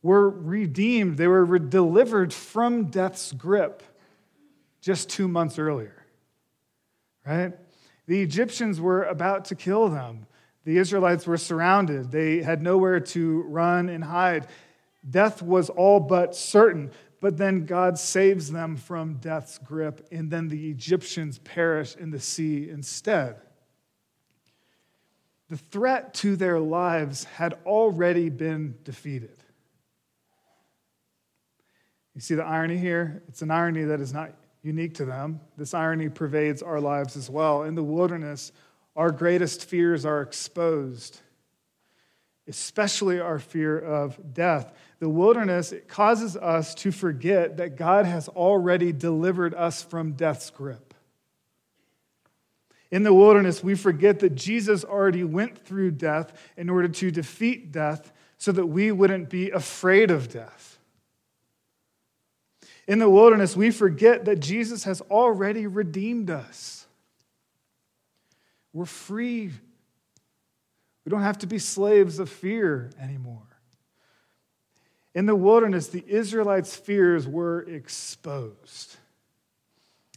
were 0.03 0.29
redeemed, 0.29 1.17
they 1.17 1.27
were 1.27 1.59
delivered 1.59 2.33
from 2.33 2.87
death's 2.87 3.33
grip 3.33 3.83
just 4.81 5.11
two 5.11 5.29
months 5.29 5.59
earlier, 5.59 6.05
right? 7.27 7.53
The 8.07 8.23
Egyptians 8.23 8.81
were 8.81 9.05
about 9.05 9.47
to 9.47 9.55
kill 9.55 9.89
them. 9.89 10.27
The 10.65 10.79
Israelites 10.79 11.27
were 11.27 11.37
surrounded. 11.37 12.11
They 12.11 12.43
had 12.43 12.63
nowhere 12.63 13.01
to 13.01 13.43
run 13.43 13.89
and 13.89 14.03
hide. 14.03 14.47
Death 15.09 15.43
was 15.43 15.71
all 15.71 16.01
but 16.01 16.35
certain. 16.35 16.91
But 17.21 17.37
then 17.37 17.67
God 17.67 17.99
saves 17.99 18.51
them 18.51 18.77
from 18.77 19.15
death's 19.15 19.59
grip, 19.59 20.09
and 20.11 20.31
then 20.31 20.49
the 20.49 20.71
Egyptians 20.71 21.39
perish 21.39 21.95
in 21.97 22.11
the 22.11 22.19
sea 22.19 22.71
instead. 22.71 23.37
The 25.51 25.59
threat 25.59 26.15
to 26.15 26.37
their 26.37 26.59
lives 26.59 27.25
had 27.25 27.59
already 27.67 28.31
been 28.31 28.77
defeated. 28.85 29.45
You 32.15 32.21
see 32.21 32.35
the 32.35 32.45
irony 32.45 32.77
here? 32.77 33.23
It's 33.29 33.43
an 33.43 33.51
irony 33.51 33.85
that 33.85 34.01
is 34.01 34.13
not 34.13 34.33
unique 34.63 34.95
to 34.95 35.05
them. 35.05 35.41
This 35.57 35.75
irony 35.75 36.09
pervades 36.09 36.63
our 36.63 36.81
lives 36.81 37.17
as 37.17 37.31
well. 37.31 37.63
In 37.63 37.75
the 37.75 37.83
wilderness, 37.83 38.53
our 38.97 39.11
greatest 39.11 39.65
fears 39.65 40.05
are 40.05 40.21
exposed, 40.21 41.21
especially 42.49 43.21
our 43.21 43.39
fear 43.39 43.79
of 43.79 44.35
death. 44.35 44.73
The 44.99 45.09
wilderness 45.09 45.73
it 45.73 45.89
causes 45.89 46.37
us 46.37 46.75
to 46.77 46.91
forget 46.91 47.57
that 47.57 47.77
God 47.77 48.05
has 48.05 48.29
already 48.29 48.93
delivered 48.93 49.55
us 49.55 49.83
from 49.83 50.13
death's 50.13 50.51
grip. 50.51 50.95
In 52.91 53.05
the 53.05 53.15
wilderness, 53.15 53.63
we 53.63 53.77
forget 53.77 54.19
that 54.19 54.35
Jesus 54.35 54.85
already 54.85 55.23
went 55.23 55.65
through 55.65 55.93
death 55.93 56.33
in 56.57 56.69
order 56.69 56.89
to 56.89 57.11
defeat 57.11 57.71
death 57.71 58.13
so 58.37 58.51
that 58.53 58.67
we 58.67 58.91
wouldn't 58.91 59.31
be 59.31 59.51
afraid 59.51 60.11
of 60.11 60.29
death. 60.29 60.70
In 62.91 62.99
the 62.99 63.09
wilderness, 63.09 63.57
we 63.57 63.71
forget 63.71 64.25
that 64.25 64.41
Jesus 64.41 64.83
has 64.83 65.01
already 65.03 65.69
redeemed 65.69 66.29
us. 66.29 66.89
We're 68.73 68.85
free. 68.85 69.53
We 71.05 71.11
don't 71.11 71.23
have 71.23 71.39
to 71.39 71.47
be 71.47 71.61
slaves 71.61 72.19
of 72.19 72.29
fear 72.29 72.91
anymore. 73.01 73.47
In 75.15 75.27
the 75.27 75.37
wilderness, 75.37 75.87
the 75.87 76.05
Israelites' 76.05 76.75
fears 76.75 77.29
were 77.29 77.61
exposed. 77.61 78.97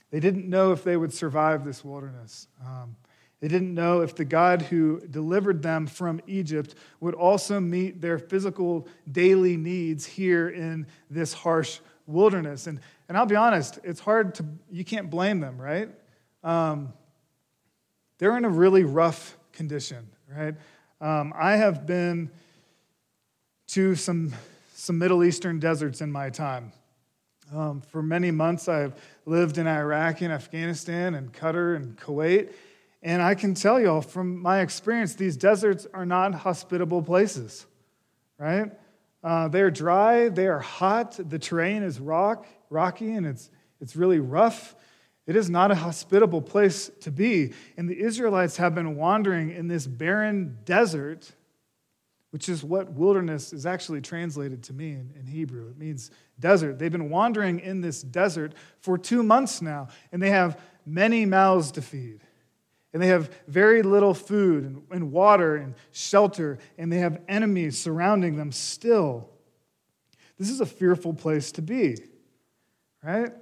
They 0.09 0.19
didn't 0.19 0.49
know 0.49 0.71
if 0.71 0.83
they 0.83 0.97
would 0.97 1.13
survive 1.13 1.65
this 1.65 1.85
wilderness. 1.85 2.47
Um, 2.65 2.95
they 3.39 3.49
didn't 3.49 3.75
know 3.75 4.01
if 4.01 4.15
the 4.15 4.25
God 4.25 4.63
who 4.63 4.99
delivered 5.11 5.61
them 5.61 5.85
from 5.85 6.21
Egypt 6.25 6.73
would 7.01 7.13
also 7.13 7.59
meet 7.59 8.01
their 8.01 8.17
physical 8.17 8.87
daily 9.11 9.57
needs 9.57 10.07
here 10.07 10.49
in 10.49 10.87
this 11.11 11.33
harsh 11.33 11.79
wilderness. 12.07 12.67
And, 12.67 12.79
and 13.07 13.17
I'll 13.17 13.25
be 13.25 13.35
honest, 13.35 13.79
it's 13.83 13.99
hard 13.99 14.35
to, 14.35 14.45
you 14.71 14.83
can't 14.83 15.09
blame 15.09 15.39
them, 15.39 15.61
right? 15.61 15.89
Um, 16.43 16.93
they're 18.17 18.37
in 18.37 18.45
a 18.45 18.49
really 18.49 18.83
rough 18.83 19.37
condition, 19.51 20.07
right? 20.29 20.55
Um, 21.01 21.33
I 21.35 21.55
have 21.55 21.85
been 21.85 22.29
to 23.67 23.95
some, 23.95 24.33
some 24.73 24.97
Middle 24.97 25.23
Eastern 25.23 25.59
deserts 25.59 26.01
in 26.01 26.11
my 26.11 26.29
time. 26.29 26.71
Um, 27.53 27.81
for 27.81 28.01
many 28.01 28.31
months, 28.31 28.67
I've 28.67 28.93
lived 29.25 29.57
in 29.57 29.67
Iraq 29.67 30.21
and 30.21 30.31
Afghanistan 30.31 31.15
and 31.15 31.31
Qatar 31.33 31.75
and 31.75 31.97
Kuwait. 31.97 32.51
And 33.01 33.21
I 33.21 33.35
can 33.35 33.53
tell 33.53 33.79
y'all 33.79 34.01
from 34.01 34.41
my 34.41 34.61
experience, 34.61 35.15
these 35.15 35.35
deserts 35.35 35.85
are 35.93 36.05
not 36.05 36.33
hospitable 36.33 37.01
places, 37.01 37.65
right? 38.37 38.71
Uh, 39.23 39.47
they're 39.47 39.71
dry, 39.71 40.27
they 40.29 40.47
are 40.47 40.59
hot, 40.59 41.17
the 41.29 41.39
terrain 41.39 41.81
is 41.81 41.99
rock, 41.99 42.45
rocky, 42.69 43.13
and 43.13 43.25
it's, 43.25 43.49
it's 43.79 43.95
really 43.95 44.19
rough. 44.19 44.75
It 45.25 45.37
is 45.37 45.49
not 45.49 45.71
a 45.71 45.75
hospitable 45.75 46.41
place 46.41 46.91
to 47.01 47.11
be. 47.11 47.53
And 47.77 47.89
the 47.89 47.97
Israelites 47.97 48.57
have 48.57 48.75
been 48.75 48.97
wandering 48.97 49.51
in 49.51 49.69
this 49.69 49.87
barren 49.87 50.57
desert, 50.65 51.31
which 52.31 52.49
is 52.49 52.63
what 52.63 52.91
wilderness 52.91 53.53
is 53.53 53.65
actually 53.65 54.01
translated 54.01 54.63
to 54.63 54.73
mean 54.73 55.13
in 55.17 55.25
Hebrew. 55.25 55.69
It 55.69 55.77
means 55.77 56.11
desert. 56.39 56.77
They've 56.77 56.91
been 56.91 57.09
wandering 57.09 57.61
in 57.61 57.79
this 57.79 58.01
desert 58.01 58.53
for 58.81 58.97
two 58.97 59.23
months 59.23 59.61
now, 59.61 59.87
and 60.11 60.21
they 60.21 60.31
have 60.31 60.59
many 60.85 61.25
mouths 61.25 61.71
to 61.73 61.81
feed 61.81 62.19
and 62.93 63.01
they 63.01 63.07
have 63.07 63.31
very 63.47 63.81
little 63.81 64.13
food 64.13 64.83
and, 64.91 65.11
water 65.11 65.55
and 65.55 65.73
shelter, 65.91 66.59
and 66.77 66.91
they 66.91 66.99
have 66.99 67.19
enemies 67.27 67.77
surrounding 67.77 68.37
them 68.37 68.51
still. 68.51 69.29
This 70.37 70.49
is 70.49 70.61
a 70.61 70.65
fearful 70.65 71.13
place 71.13 71.51
to 71.53 71.63
be, 71.63 71.97
right? 73.03 73.33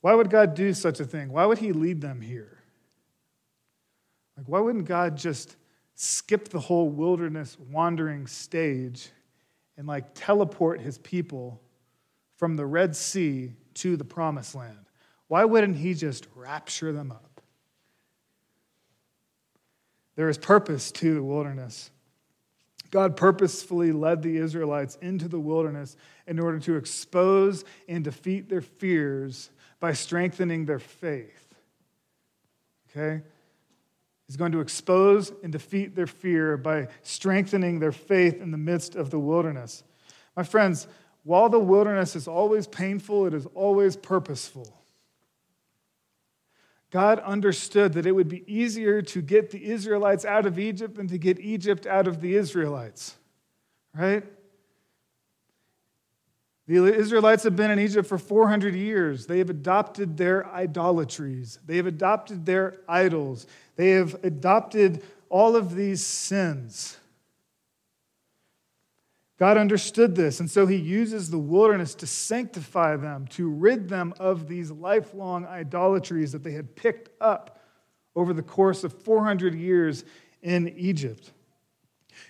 Why 0.00 0.14
would 0.14 0.30
God 0.30 0.54
do 0.54 0.72
such 0.72 0.98
a 0.98 1.04
thing? 1.04 1.30
Why 1.30 1.44
would 1.44 1.58
He 1.58 1.72
lead 1.72 2.00
them 2.00 2.22
here? 2.22 2.58
Like, 4.36 4.48
why 4.48 4.60
wouldn't 4.60 4.86
God 4.86 5.18
just 5.18 5.56
skip 5.94 6.48
the 6.48 6.60
whole 6.60 6.88
wilderness 6.88 7.58
wandering 7.70 8.26
stage 8.26 9.10
and 9.76 9.86
like 9.86 10.14
teleport 10.14 10.80
His 10.80 10.96
people 10.96 11.60
from 12.36 12.56
the 12.56 12.64
Red 12.64 12.96
Sea 12.96 13.52
to 13.74 13.98
the 13.98 14.04
promised 14.04 14.54
land? 14.54 14.89
Why 15.30 15.44
wouldn't 15.44 15.76
He 15.76 15.94
just 15.94 16.26
rapture 16.34 16.92
them 16.92 17.12
up? 17.12 17.40
There 20.16 20.28
is 20.28 20.36
purpose 20.36 20.90
to 20.90 21.14
the 21.14 21.22
wilderness. 21.22 21.92
God 22.90 23.16
purposefully 23.16 23.92
led 23.92 24.22
the 24.22 24.38
Israelites 24.38 24.98
into 25.00 25.28
the 25.28 25.38
wilderness 25.38 25.96
in 26.26 26.40
order 26.40 26.58
to 26.58 26.74
expose 26.74 27.64
and 27.88 28.02
defeat 28.02 28.48
their 28.48 28.60
fears 28.60 29.50
by 29.78 29.92
strengthening 29.92 30.64
their 30.64 30.80
faith. 30.80 31.54
Okay? 32.90 33.22
He's 34.26 34.36
going 34.36 34.50
to 34.50 34.60
expose 34.60 35.32
and 35.44 35.52
defeat 35.52 35.94
their 35.94 36.08
fear 36.08 36.56
by 36.56 36.88
strengthening 37.02 37.78
their 37.78 37.92
faith 37.92 38.42
in 38.42 38.50
the 38.50 38.58
midst 38.58 38.96
of 38.96 39.10
the 39.10 39.20
wilderness. 39.20 39.84
My 40.36 40.42
friends, 40.42 40.88
while 41.22 41.48
the 41.48 41.60
wilderness 41.60 42.16
is 42.16 42.26
always 42.26 42.66
painful, 42.66 43.26
it 43.26 43.34
is 43.34 43.46
always 43.54 43.96
purposeful. 43.96 44.79
God 46.90 47.20
understood 47.20 47.92
that 47.92 48.06
it 48.06 48.12
would 48.12 48.28
be 48.28 48.44
easier 48.52 49.00
to 49.02 49.22
get 49.22 49.50
the 49.50 49.64
Israelites 49.64 50.24
out 50.24 50.44
of 50.44 50.58
Egypt 50.58 50.96
than 50.96 51.06
to 51.08 51.18
get 51.18 51.38
Egypt 51.38 51.86
out 51.86 52.08
of 52.08 52.20
the 52.20 52.34
Israelites, 52.34 53.16
right? 53.94 54.24
The 56.66 56.94
Israelites 56.94 57.42
have 57.42 57.56
been 57.56 57.72
in 57.72 57.80
Egypt 57.80 58.08
for 58.08 58.16
400 58.16 58.76
years. 58.76 59.26
They 59.26 59.38
have 59.38 59.50
adopted 59.50 60.16
their 60.16 60.46
idolatries, 60.46 61.58
they 61.66 61.76
have 61.76 61.86
adopted 61.86 62.46
their 62.46 62.76
idols, 62.88 63.46
they 63.76 63.90
have 63.90 64.14
adopted 64.24 65.02
all 65.28 65.56
of 65.56 65.74
these 65.74 66.04
sins. 66.04 66.96
God 69.40 69.56
understood 69.56 70.14
this, 70.14 70.38
and 70.38 70.50
so 70.50 70.66
he 70.66 70.76
uses 70.76 71.30
the 71.30 71.38
wilderness 71.38 71.94
to 71.96 72.06
sanctify 72.06 72.96
them, 72.96 73.26
to 73.28 73.48
rid 73.48 73.88
them 73.88 74.12
of 74.20 74.48
these 74.48 74.70
lifelong 74.70 75.46
idolatries 75.46 76.32
that 76.32 76.44
they 76.44 76.52
had 76.52 76.76
picked 76.76 77.08
up 77.22 77.58
over 78.14 78.34
the 78.34 78.42
course 78.42 78.84
of 78.84 78.92
400 79.02 79.54
years 79.54 80.04
in 80.42 80.68
Egypt. 80.76 81.32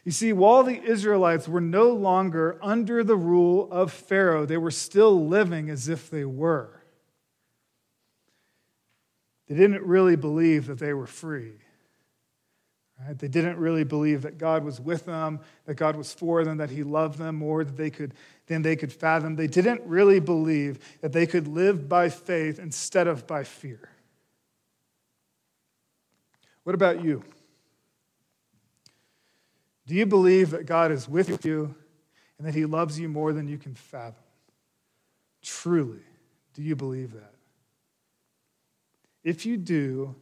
You 0.04 0.12
see, 0.12 0.32
while 0.32 0.62
the 0.62 0.80
Israelites 0.80 1.48
were 1.48 1.60
no 1.60 1.90
longer 1.90 2.60
under 2.62 3.02
the 3.02 3.16
rule 3.16 3.68
of 3.72 3.92
Pharaoh, 3.92 4.46
they 4.46 4.56
were 4.56 4.70
still 4.70 5.26
living 5.26 5.68
as 5.68 5.88
if 5.88 6.10
they 6.10 6.24
were. 6.24 6.80
They 9.48 9.56
didn't 9.56 9.82
really 9.82 10.14
believe 10.14 10.68
that 10.68 10.78
they 10.78 10.94
were 10.94 11.08
free. 11.08 11.54
Right? 13.06 13.18
They 13.18 13.28
didn't 13.28 13.56
really 13.56 13.84
believe 13.84 14.22
that 14.22 14.38
God 14.38 14.64
was 14.64 14.80
with 14.80 15.06
them, 15.06 15.40
that 15.64 15.74
God 15.74 15.96
was 15.96 16.12
for 16.12 16.44
them, 16.44 16.58
that 16.58 16.70
He 16.70 16.82
loved 16.82 17.18
them 17.18 17.36
more 17.36 17.64
than 17.64 17.76
they 17.76 17.90
could, 17.90 18.14
than 18.46 18.62
they 18.62 18.76
could 18.76 18.92
fathom. 18.92 19.36
They 19.36 19.46
didn't 19.46 19.82
really 19.86 20.20
believe 20.20 20.78
that 21.00 21.12
they 21.12 21.26
could 21.26 21.48
live 21.48 21.88
by 21.88 22.08
faith 22.08 22.58
instead 22.58 23.06
of 23.06 23.26
by 23.26 23.44
fear. 23.44 23.88
What 26.64 26.74
about 26.74 27.02
you? 27.02 27.24
Do 29.86 29.94
you 29.94 30.06
believe 30.06 30.50
that 30.50 30.66
God 30.66 30.92
is 30.92 31.08
with 31.08 31.44
you 31.44 31.74
and 32.38 32.46
that 32.46 32.54
He 32.54 32.66
loves 32.66 33.00
you 33.00 33.08
more 33.08 33.32
than 33.32 33.48
you 33.48 33.58
can 33.58 33.74
fathom? 33.74 34.22
Truly, 35.42 36.02
do 36.54 36.62
you 36.62 36.76
believe 36.76 37.12
that? 37.14 37.34
If 39.24 39.46
you 39.46 39.56
do, 39.56 40.14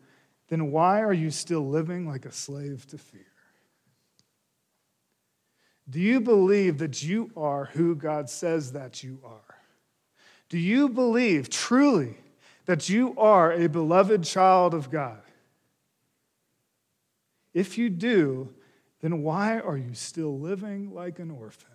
then 0.49 0.71
why 0.71 1.01
are 1.03 1.13
you 1.13 1.31
still 1.31 1.67
living 1.69 2.07
like 2.07 2.25
a 2.25 2.33
slave 2.33 2.87
to 2.89 2.99
fear? 2.99 3.27
Do 5.89 6.01
you 6.01 6.21
believe 6.21 6.79
that 6.79 7.03
you 7.03 7.31
are 7.37 7.67
who 7.67 7.95
God 7.95 8.29
says 8.29 8.73
that 8.73 9.03
you 9.03 9.21
are? 9.25 9.57
Do 10.49 10.59
you 10.59 10.89
believe 10.89 11.49
truly 11.49 12.17
that 12.67 12.89
you 12.89 13.15
are 13.17 13.53
a 13.53 13.69
beloved 13.69 14.25
child 14.25 14.75
of 14.75 14.91
God? 14.91 15.21
If 17.55 17.79
you 17.79 17.89
do, 17.89 18.55
then 19.01 19.23
why 19.23 19.61
are 19.61 19.77
you 19.77 19.95
still 19.95 20.39
living 20.39 20.93
like 20.93 21.19
an 21.19 21.31
orphan? 21.31 21.69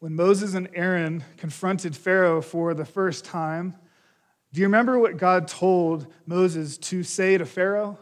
When 0.00 0.14
Moses 0.14 0.54
and 0.54 0.68
Aaron 0.74 1.24
confronted 1.36 1.96
Pharaoh 1.96 2.42
for 2.42 2.74
the 2.74 2.84
first 2.84 3.24
time, 3.24 3.74
do 4.54 4.60
you 4.60 4.66
remember 4.66 5.00
what 5.00 5.16
God 5.16 5.48
told 5.48 6.06
Moses 6.26 6.78
to 6.78 7.02
say 7.02 7.36
to 7.36 7.44
Pharaoh? 7.44 7.98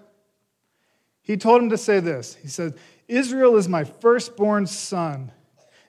He 1.23 1.38
told 1.38 1.62
him 1.62 1.71
to 1.71 1.79
say 1.79 1.99
this 1.99 2.35
He 2.35 2.49
said, 2.49 2.75
Israel 3.09 3.57
is 3.57 3.71
my 3.71 3.85
firstborn 3.85 4.67
son, 4.67 5.33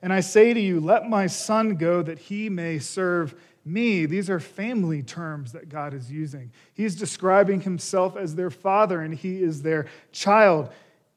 and 0.02 0.14
I 0.14 0.22
say 0.22 0.54
to 0.54 0.60
you, 0.60 0.80
let 0.80 1.10
my 1.10 1.28
son 1.28 1.76
go 1.76 2.02
that 2.02 2.18
he 2.18 2.48
may 2.48 2.80
serve 2.80 3.36
me. 3.66 4.06
These 4.06 4.30
are 4.30 4.40
family 4.40 5.04
terms 5.04 5.52
that 5.52 5.68
God 5.68 5.94
is 5.94 6.10
using. 6.10 6.54
He's 6.74 6.96
describing 6.96 7.60
himself 7.60 8.16
as 8.16 8.34
their 8.34 8.50
father, 8.50 9.02
and 9.02 9.14
he 9.14 9.44
is 9.44 9.64
their 9.64 9.88
child 10.14 10.72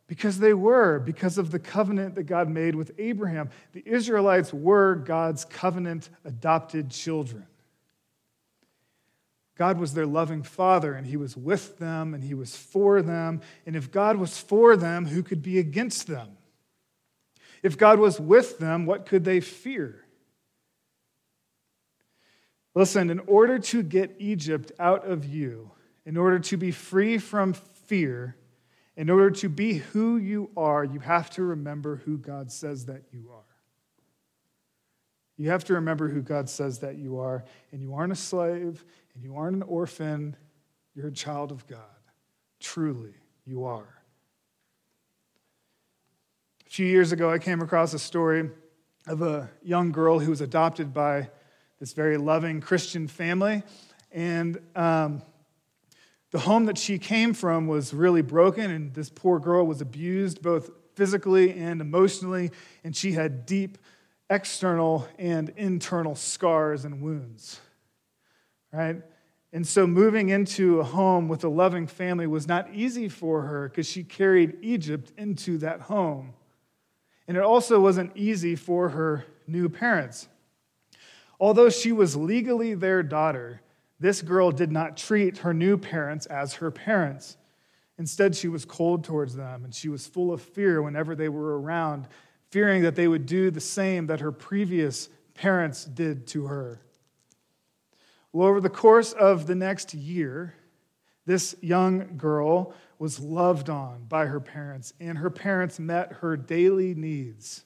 because 0.08 0.40
they 0.40 0.54
were, 0.54 0.98
because 0.98 1.38
of 1.38 1.52
the 1.52 1.60
covenant 1.60 2.16
that 2.16 2.24
God 2.24 2.48
made 2.48 2.74
with 2.74 2.90
Abraham. 2.98 3.50
The 3.74 3.84
Israelites 3.86 4.52
were 4.52 4.96
God's 4.96 5.44
covenant 5.44 6.10
adopted 6.24 6.90
children. 6.90 7.46
God 9.56 9.78
was 9.78 9.94
their 9.94 10.06
loving 10.06 10.42
father, 10.42 10.94
and 10.94 11.06
he 11.06 11.16
was 11.16 11.36
with 11.36 11.78
them, 11.78 12.12
and 12.12 12.22
he 12.22 12.34
was 12.34 12.54
for 12.54 13.00
them. 13.00 13.40
And 13.64 13.74
if 13.74 13.90
God 13.90 14.16
was 14.16 14.38
for 14.38 14.76
them, 14.76 15.06
who 15.06 15.22
could 15.22 15.42
be 15.42 15.58
against 15.58 16.06
them? 16.06 16.36
If 17.62 17.78
God 17.78 17.98
was 17.98 18.20
with 18.20 18.58
them, 18.58 18.84
what 18.84 19.06
could 19.06 19.24
they 19.24 19.40
fear? 19.40 20.04
Listen, 22.74 23.08
in 23.08 23.20
order 23.20 23.58
to 23.58 23.82
get 23.82 24.14
Egypt 24.18 24.72
out 24.78 25.06
of 25.06 25.24
you, 25.24 25.70
in 26.04 26.18
order 26.18 26.38
to 26.38 26.58
be 26.58 26.70
free 26.70 27.16
from 27.16 27.54
fear, 27.54 28.36
in 28.94 29.08
order 29.08 29.30
to 29.30 29.48
be 29.48 29.78
who 29.78 30.18
you 30.18 30.50
are, 30.54 30.84
you 30.84 31.00
have 31.00 31.30
to 31.30 31.42
remember 31.42 31.96
who 32.04 32.18
God 32.18 32.52
says 32.52 32.84
that 32.86 33.04
you 33.10 33.30
are. 33.32 33.45
You 35.36 35.50
have 35.50 35.64
to 35.64 35.74
remember 35.74 36.08
who 36.08 36.22
God 36.22 36.48
says 36.48 36.78
that 36.78 36.96
you 36.96 37.18
are, 37.18 37.44
and 37.70 37.82
you 37.82 37.94
aren't 37.94 38.12
a 38.12 38.16
slave, 38.16 38.84
and 39.14 39.22
you 39.22 39.36
aren't 39.36 39.56
an 39.56 39.62
orphan, 39.62 40.36
you're 40.94 41.08
a 41.08 41.12
child 41.12 41.52
of 41.52 41.66
God. 41.66 41.80
Truly, 42.58 43.14
you 43.44 43.64
are. 43.64 44.02
A 46.66 46.70
few 46.70 46.86
years 46.86 47.12
ago, 47.12 47.30
I 47.30 47.38
came 47.38 47.60
across 47.60 47.92
a 47.92 47.98
story 47.98 48.50
of 49.06 49.22
a 49.22 49.50
young 49.62 49.92
girl 49.92 50.18
who 50.18 50.30
was 50.30 50.40
adopted 50.40 50.92
by 50.92 51.30
this 51.78 51.92
very 51.92 52.16
loving 52.16 52.60
Christian 52.60 53.06
family. 53.06 53.62
And 54.10 54.58
um, 54.74 55.22
the 56.30 56.38
home 56.38 56.64
that 56.64 56.78
she 56.78 56.98
came 56.98 57.34
from 57.34 57.66
was 57.66 57.92
really 57.92 58.22
broken, 58.22 58.70
and 58.70 58.94
this 58.94 59.10
poor 59.10 59.38
girl 59.38 59.66
was 59.66 59.80
abused 59.80 60.42
both 60.42 60.70
physically 60.94 61.52
and 61.52 61.82
emotionally, 61.82 62.50
and 62.82 62.96
she 62.96 63.12
had 63.12 63.44
deep 63.44 63.76
external 64.28 65.06
and 65.18 65.50
internal 65.56 66.14
scars 66.14 66.84
and 66.84 67.00
wounds 67.00 67.60
right? 68.76 69.02
And 69.52 69.66
so 69.66 69.86
moving 69.86 70.28
into 70.28 70.80
a 70.80 70.84
home 70.84 71.28
with 71.28 71.44
a 71.44 71.48
loving 71.48 71.86
family 71.86 72.26
was 72.26 72.46
not 72.46 72.72
easy 72.74 73.08
for 73.08 73.42
her 73.42 73.68
because 73.68 73.88
she 73.88 74.04
carried 74.04 74.58
Egypt 74.60 75.12
into 75.16 75.58
that 75.58 75.82
home. 75.82 76.34
And 77.26 77.36
it 77.36 77.42
also 77.42 77.80
wasn't 77.80 78.16
easy 78.16 78.54
for 78.54 78.90
her 78.90 79.24
new 79.46 79.68
parents. 79.68 80.28
Although 81.40 81.70
she 81.70 81.92
was 81.92 82.16
legally 82.16 82.74
their 82.74 83.02
daughter, 83.02 83.62
this 83.98 84.20
girl 84.20 84.50
did 84.50 84.70
not 84.70 84.96
treat 84.96 85.38
her 85.38 85.54
new 85.54 85.78
parents 85.78 86.26
as 86.26 86.54
her 86.54 86.70
parents. 86.70 87.36
Instead, 87.98 88.36
she 88.36 88.48
was 88.48 88.64
cold 88.64 89.04
towards 89.04 89.34
them 89.34 89.64
and 89.64 89.74
she 89.74 89.88
was 89.88 90.06
full 90.06 90.32
of 90.32 90.42
fear 90.42 90.82
whenever 90.82 91.14
they 91.14 91.30
were 91.30 91.58
around, 91.58 92.06
fearing 92.50 92.82
that 92.82 92.96
they 92.96 93.08
would 93.08 93.26
do 93.26 93.50
the 93.50 93.60
same 93.60 94.06
that 94.06 94.20
her 94.20 94.32
previous 94.32 95.08
parents 95.34 95.84
did 95.84 96.26
to 96.28 96.46
her. 96.46 96.80
Well, 98.32 98.48
over 98.48 98.60
the 98.60 98.70
course 98.70 99.12
of 99.12 99.46
the 99.46 99.54
next 99.54 99.94
year, 99.94 100.54
this 101.24 101.56
young 101.60 102.16
girl 102.16 102.74
was 102.98 103.20
loved 103.20 103.68
on 103.68 104.04
by 104.04 104.26
her 104.26 104.40
parents, 104.40 104.92
and 105.00 105.18
her 105.18 105.30
parents 105.30 105.78
met 105.78 106.12
her 106.14 106.36
daily 106.36 106.94
needs. 106.94 107.64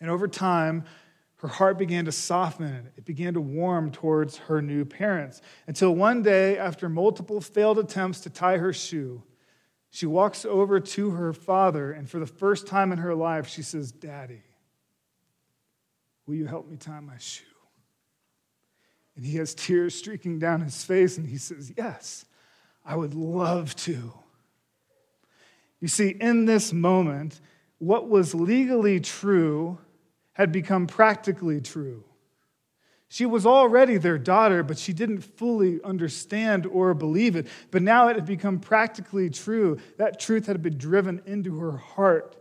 And 0.00 0.10
over 0.10 0.26
time, 0.26 0.84
her 1.36 1.48
heart 1.48 1.76
began 1.76 2.06
to 2.06 2.12
soften. 2.12 2.88
It 2.96 3.04
began 3.04 3.34
to 3.34 3.40
warm 3.40 3.90
towards 3.90 4.38
her 4.38 4.62
new 4.62 4.84
parents 4.84 5.42
until 5.66 5.94
one 5.94 6.22
day, 6.22 6.56
after 6.56 6.88
multiple 6.88 7.40
failed 7.40 7.78
attempts 7.78 8.20
to 8.20 8.30
tie 8.30 8.56
her 8.56 8.72
shoe, 8.72 9.22
She 9.94 10.06
walks 10.06 10.44
over 10.44 10.80
to 10.80 11.10
her 11.10 11.32
father, 11.32 11.92
and 11.92 12.10
for 12.10 12.18
the 12.18 12.26
first 12.26 12.66
time 12.66 12.90
in 12.90 12.98
her 12.98 13.14
life, 13.14 13.46
she 13.46 13.62
says, 13.62 13.92
Daddy, 13.92 14.42
will 16.26 16.34
you 16.34 16.46
help 16.46 16.68
me 16.68 16.76
tie 16.76 16.98
my 16.98 17.16
shoe? 17.16 17.44
And 19.14 19.24
he 19.24 19.36
has 19.36 19.54
tears 19.54 19.94
streaking 19.94 20.40
down 20.40 20.62
his 20.62 20.82
face, 20.82 21.16
and 21.16 21.28
he 21.28 21.38
says, 21.38 21.72
Yes, 21.76 22.24
I 22.84 22.96
would 22.96 23.14
love 23.14 23.76
to. 23.76 24.12
You 25.78 25.86
see, 25.86 26.08
in 26.08 26.44
this 26.44 26.72
moment, 26.72 27.40
what 27.78 28.08
was 28.08 28.34
legally 28.34 28.98
true 28.98 29.78
had 30.32 30.50
become 30.50 30.88
practically 30.88 31.60
true. 31.60 32.02
She 33.14 33.26
was 33.26 33.46
already 33.46 33.96
their 33.96 34.18
daughter, 34.18 34.64
but 34.64 34.76
she 34.76 34.92
didn't 34.92 35.20
fully 35.20 35.80
understand 35.84 36.66
or 36.66 36.94
believe 36.94 37.36
it. 37.36 37.46
But 37.70 37.82
now 37.82 38.08
it 38.08 38.16
had 38.16 38.26
become 38.26 38.58
practically 38.58 39.30
true. 39.30 39.78
That 39.98 40.18
truth 40.18 40.46
had 40.46 40.60
been 40.62 40.78
driven 40.78 41.22
into 41.24 41.60
her 41.60 41.76
heart. 41.76 42.34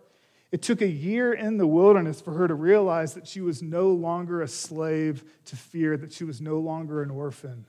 It 0.51 0.63
took 0.63 0.81
a 0.81 0.87
year 0.87 1.31
in 1.31 1.57
the 1.57 1.67
wilderness 1.67 2.21
for 2.21 2.33
her 2.33 2.47
to 2.47 2.55
realize 2.55 3.13
that 3.13 3.27
she 3.27 3.39
was 3.39 3.61
no 3.61 3.89
longer 3.89 4.41
a 4.41 4.47
slave 4.47 5.23
to 5.45 5.55
fear, 5.55 5.95
that 5.95 6.11
she 6.11 6.23
was 6.23 6.41
no 6.41 6.57
longer 6.57 7.03
an 7.03 7.11
orphan. 7.11 7.67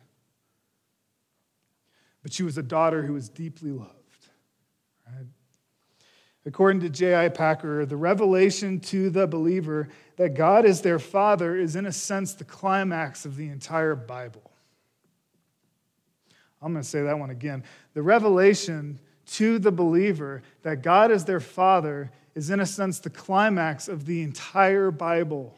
But 2.23 2.33
she 2.33 2.43
was 2.43 2.57
a 2.57 2.63
daughter 2.63 3.03
who 3.03 3.13
was 3.13 3.29
deeply 3.29 3.71
loved. 3.73 4.29
Right? 5.07 5.27
According 6.47 6.81
to 6.83 6.91
J.I. 6.91 7.31
Packer, 7.31 7.87
the 7.87 7.97
revelation 7.97 8.79
to 8.81 9.09
the 9.09 9.27
believer 9.27 9.89
that 10.17 10.35
God 10.35 10.67
is 10.67 10.83
their 10.83 10.99
father 10.99 11.57
is, 11.57 11.75
in 11.75 11.87
a 11.87 11.93
sense, 11.93 12.35
the 12.35 12.45
climax 12.45 13.25
of 13.25 13.37
the 13.37 13.49
entire 13.49 13.95
Bible. 13.95 14.51
I'm 16.61 16.73
going 16.73 16.83
to 16.83 16.89
say 16.89 17.03
that 17.03 17.19
one 17.19 17.31
again. 17.31 17.65
The 17.95 18.03
revelation 18.03 18.99
to 19.27 19.59
the 19.59 19.73
believer 19.73 20.43
that 20.63 20.83
God 20.83 21.11
is 21.11 21.25
their 21.25 21.41
father 21.41 22.11
is, 22.35 22.51
in 22.51 22.61
a 22.61 22.67
sense, 22.67 22.99
the 22.99 23.11
climax 23.11 23.89
of 23.89 24.05
the 24.05 24.23
entire 24.23 24.91
Bible. 24.91 25.55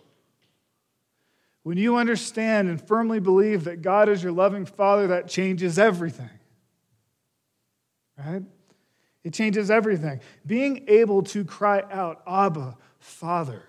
When 1.65 1.79
you 1.79 1.97
understand 1.97 2.69
and 2.69 2.81
firmly 2.81 3.19
believe 3.19 3.65
that 3.65 3.83
God 3.83 4.09
is 4.09 4.23
your 4.23 4.31
loving 4.31 4.67
father, 4.67 5.09
that 5.09 5.29
changes 5.29 5.81
everything. 5.81 6.31
Right? 8.17 8.43
It 9.27 9.35
changes 9.35 9.73
everything. 9.73 10.21
Being 10.47 10.85
able 10.87 11.21
to 11.25 11.45
cry 11.45 11.83
out, 11.91 12.23
Abba, 12.29 12.77
Father, 13.01 13.65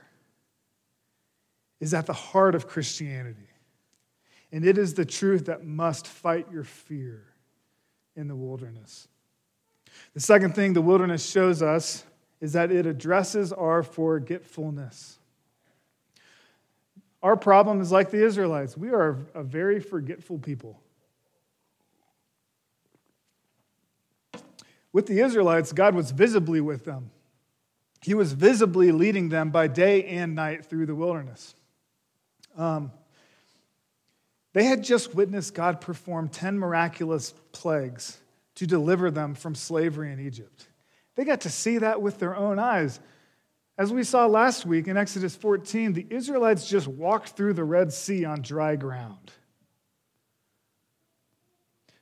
is 1.80 1.96
at 1.96 2.06
the 2.06 2.14
heart 2.14 2.54
of 2.54 2.68
Christianity. 2.68 3.50
And 4.52 4.64
it 4.64 4.78
is 4.78 4.94
the 4.94 5.04
truth 5.04 5.48
that 5.48 5.66
must 5.66 6.06
fight 6.06 6.46
your 6.52 6.64
fear 6.64 7.24
in 8.16 8.28
the 8.28 8.36
wilderness. 8.36 9.08
The 10.14 10.20
second 10.20 10.54
thing 10.54 10.74
the 10.74 10.82
wilderness 10.82 11.28
shows 11.28 11.64
us 11.64 12.06
is 12.40 12.54
that 12.54 12.72
it 12.72 12.86
addresses 12.86 13.52
our 13.52 13.82
forgetfulness. 13.82 15.18
Our 17.24 17.36
problem 17.36 17.82
is 17.82 17.92
like 17.92 18.12
the 18.12 18.24
Israelites. 18.24 18.78
We 18.78 18.90
are 18.90 19.26
a 19.34 19.42
very 19.42 19.80
forgetful 19.80 20.38
people. 20.38 20.80
With 24.94 25.08
the 25.08 25.20
Israelites, 25.20 25.74
God 25.74 25.96
was 25.96 26.12
visibly 26.12 26.62
with 26.62 26.86
them. 26.86 27.12
He 28.02 28.14
was 28.14 28.34
visibly 28.34 28.92
leading 28.92 29.30
them 29.30 29.50
by 29.50 29.68
day 29.68 30.04
and 30.06 30.36
night 30.36 30.66
through 30.66 30.86
the 30.86 30.96
wilderness. 30.96 31.56
Um, 32.58 32.92
they 34.54 34.64
had 34.64 34.84
just 34.84 35.14
witnessed 35.14 35.54
God 35.54 35.82
perform 35.82 36.30
10 36.30 36.58
miraculous 36.58 37.34
plagues 37.52 38.18
to 38.56 38.66
deliver 38.66 39.12
them 39.12 39.36
from 39.36 39.54
slavery 39.54 40.12
in 40.12 40.20
Egypt. 40.20 40.68
They 41.16 41.26
got 41.26 41.42
to 41.42 41.50
see 41.50 41.80
that 41.80 42.02
with 42.02 42.18
their 42.20 42.36
own 42.36 42.58
eyes. 42.60 43.00
As 43.78 43.94
we 43.94 44.04
saw 44.04 44.26
last 44.26 44.66
week 44.66 44.88
in 44.88 44.98
Exodus 44.98 45.36
14, 45.36 45.94
the 45.94 46.08
Israelites 46.10 46.68
just 46.68 46.88
walked 46.88 47.30
through 47.30 47.54
the 47.54 47.64
Red 47.64 47.94
Sea 47.94 48.26
on 48.26 48.42
dry 48.42 48.76
ground. 48.76 49.32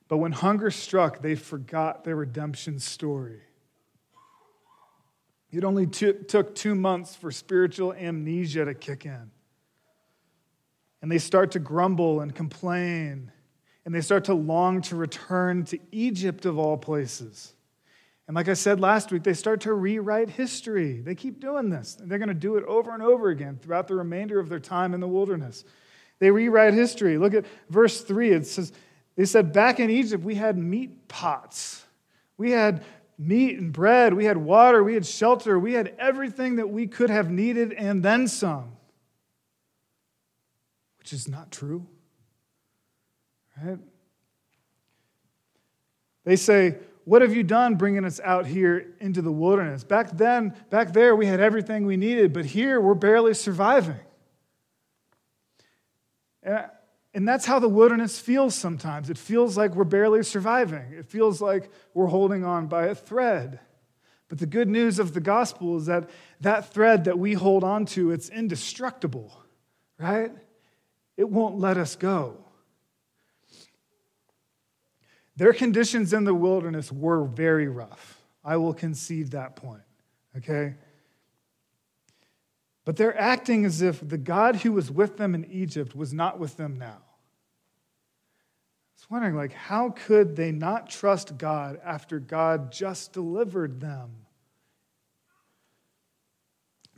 But 0.07 0.17
when 0.17 0.31
hunger 0.31 0.69
struck, 0.71 1.21
they 1.21 1.35
forgot 1.35 2.03
their 2.03 2.15
redemption 2.15 2.79
story. 2.79 3.41
It 5.51 5.63
only 5.63 5.87
t- 5.87 6.13
took 6.27 6.53
two 6.53 6.75
months 6.75 7.15
for 7.15 7.31
spiritual 7.31 7.93
amnesia 7.93 8.65
to 8.65 8.73
kick 8.73 9.05
in. 9.05 9.31
And 11.01 11.11
they 11.11 11.17
start 11.17 11.51
to 11.51 11.59
grumble 11.59 12.21
and 12.21 12.33
complain, 12.33 13.31
and 13.85 13.93
they 13.93 14.01
start 14.01 14.25
to 14.25 14.33
long 14.33 14.81
to 14.83 14.95
return 14.95 15.63
to 15.65 15.79
Egypt 15.91 16.45
of 16.45 16.57
all 16.57 16.77
places. 16.77 17.53
And 18.27 18.35
like 18.35 18.49
I 18.49 18.53
said 18.53 18.79
last 18.79 19.11
week, 19.11 19.23
they 19.23 19.33
start 19.33 19.61
to 19.61 19.73
rewrite 19.73 20.29
history. 20.29 20.99
They 21.01 21.15
keep 21.15 21.39
doing 21.39 21.69
this, 21.69 21.97
and 21.99 22.09
they're 22.09 22.17
going 22.17 22.29
to 22.29 22.33
do 22.33 22.57
it 22.57 22.63
over 22.65 22.93
and 22.93 23.03
over 23.03 23.29
again 23.29 23.59
throughout 23.61 23.87
the 23.87 23.95
remainder 23.95 24.39
of 24.39 24.49
their 24.49 24.59
time 24.59 24.93
in 24.93 24.99
the 24.99 25.07
wilderness. 25.07 25.63
They 26.19 26.31
rewrite 26.31 26.73
history. 26.73 27.17
Look 27.17 27.33
at 27.33 27.45
verse 27.69 28.01
3. 28.01 28.31
It 28.31 28.47
says, 28.47 28.73
they 29.15 29.25
said, 29.25 29.54
back 29.54 29.80
in 29.80 29.89
Egypt, 29.89 30.23
we 30.23 30.36
had 30.36 30.58
meat 30.58 31.08
pots. 31.08 31.86
We 32.38 32.51
had 32.51 32.84
meat 33.17 33.58
and 33.58 33.71
bread. 33.71 34.13
We 34.13 34.25
had 34.25 34.38
water. 34.38 34.84
We 34.84 34.93
had 34.93 35.06
shelter. 35.06 35.58
We 35.58 35.73
had 35.73 35.95
everything 35.97 36.58
that 36.58 36.69
we 36.69 36.88
could 36.88 37.10
have 37.10 37.32
needed 37.32 37.71
and 37.71 38.04
then 38.04 38.28
some, 38.28 38.73
which 40.99 41.13
is 41.13 41.28
not 41.28 41.49
true. 41.49 41.88
Right? 43.63 43.80
They 46.25 46.36
say, 46.36 46.78
What 47.06 47.21
have 47.21 47.34
you 47.34 47.43
done 47.43 47.75
bringing 47.75 48.04
us 48.04 48.19
out 48.19 48.45
here 48.45 48.95
into 48.99 49.21
the 49.21 49.32
wilderness? 49.32 49.86
Back 49.86 50.17
then, 50.17 50.54
back 50.69 50.91
there, 50.91 51.15
we 51.15 51.25
had 51.25 51.39
everything 51.39 51.86
we 51.86 51.95
needed, 51.95 52.34
but 52.34 52.45
here 52.45 52.82
we're 52.82 52.95
barely 52.95 53.34
surviving. 53.34 53.99
And 56.43 56.65
and 57.15 57.25
that's 57.25 57.45
how 57.45 57.60
the 57.60 57.69
wilderness 57.69 58.19
feels 58.19 58.54
sometimes. 58.54 59.10
It 59.10 59.17
feels 59.17 59.58
like 59.58 59.73
we're 59.73 59.86
barely 59.86 60.21
surviving, 60.21 60.91
it 60.91 61.06
feels 61.06 61.41
like 61.41 61.71
we're 61.93 62.08
holding 62.08 62.43
on 62.43 62.67
by 62.67 62.88
a 62.88 62.95
thread. 62.95 63.62
But 64.28 64.39
the 64.39 64.45
good 64.45 64.67
news 64.67 64.99
of 64.99 65.13
the 65.13 65.21
gospel 65.21 65.78
is 65.78 65.86
that 65.86 66.10
that 66.41 66.73
thread 66.73 67.06
that 67.06 67.17
we 67.17 67.34
hold 67.34 67.63
on 67.63 67.86
to, 67.88 68.12
it's 68.12 68.28
indestructible, 68.30 69.32
right? 69.99 70.32
It 71.15 71.30
won't 71.30 71.58
let 71.58 71.78
us 71.78 71.95
go. 71.95 72.43
Their 75.38 75.54
conditions 75.54 76.12
in 76.12 76.23
the 76.23 76.34
wilderness 76.34 76.91
were 76.91 77.23
very 77.23 77.67
rough. 77.67 78.19
I 78.43 78.58
will 78.58 78.73
concede 78.73 79.32
that 79.32 79.56
point, 79.56 79.84
okay? 80.38 80.73
But 82.84 82.97
they're 82.97 83.17
acting 83.17 83.63
as 83.63 83.82
if 83.82 84.06
the 84.06 84.17
God 84.17 84.58
who 84.58 84.73
was 84.73 84.91
with 84.91 85.17
them 85.17 85.36
in 85.36 85.45
Egypt 85.45 85.95
was 85.95 86.13
not 86.13 86.39
with 86.39 86.58
them 86.58 86.78
now 86.78 87.04
wondering, 89.09 89.35
like, 89.35 89.53
how 89.53 89.89
could 89.89 90.35
they 90.35 90.51
not 90.51 90.89
trust 90.89 91.37
God 91.37 91.79
after 91.83 92.19
God 92.19 92.71
just 92.71 93.13
delivered 93.13 93.79
them? 93.79 94.25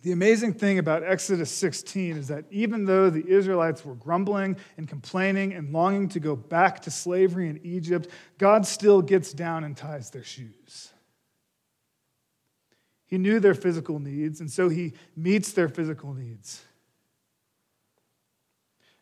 The 0.04 0.12
amazing 0.12 0.54
thing 0.54 0.78
about 0.80 1.04
Exodus 1.04 1.52
16 1.52 2.18
is 2.18 2.28
that 2.28 2.46
even 2.52 2.86
though 2.86 3.10
the 3.10 3.28
Israelites 3.28 3.84
were 3.84 3.96
grumbling 3.96 4.58
and 4.78 4.88
complaining 4.88 5.54
and 5.54 5.74
longing 5.74 6.08
to 6.10 6.20
go 6.20 6.36
back 6.36 6.82
to 6.84 6.92
slavery 6.92 7.50
in 7.50 7.60
Egypt, 7.64 8.08
God 8.38 8.66
still 8.66 9.02
gets 9.02 9.34
down 9.34 9.64
and 9.64 9.76
ties 9.76 10.12
their 10.12 10.24
shoes. 10.24 10.94
He 13.08 13.18
knew 13.18 13.40
their 13.40 13.56
physical 13.56 14.00
needs, 14.00 14.40
and 14.40 14.52
so 14.52 14.70
he 14.70 14.94
meets 15.16 15.54
their 15.54 15.70
physical 15.70 16.14
needs. 16.14 16.62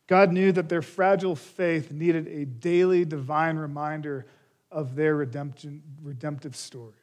God 0.08 0.32
knew 0.32 0.52
that 0.52 0.70
their 0.70 0.82
fragile 0.82 1.36
faith 1.36 1.92
needed 1.92 2.28
a 2.28 2.46
daily 2.46 3.06
divine 3.06 3.58
reminder 3.58 4.28
of 4.72 4.96
their 4.96 5.16
redemption, 5.16 5.82
redemptive 6.04 6.56
story. 6.56 6.94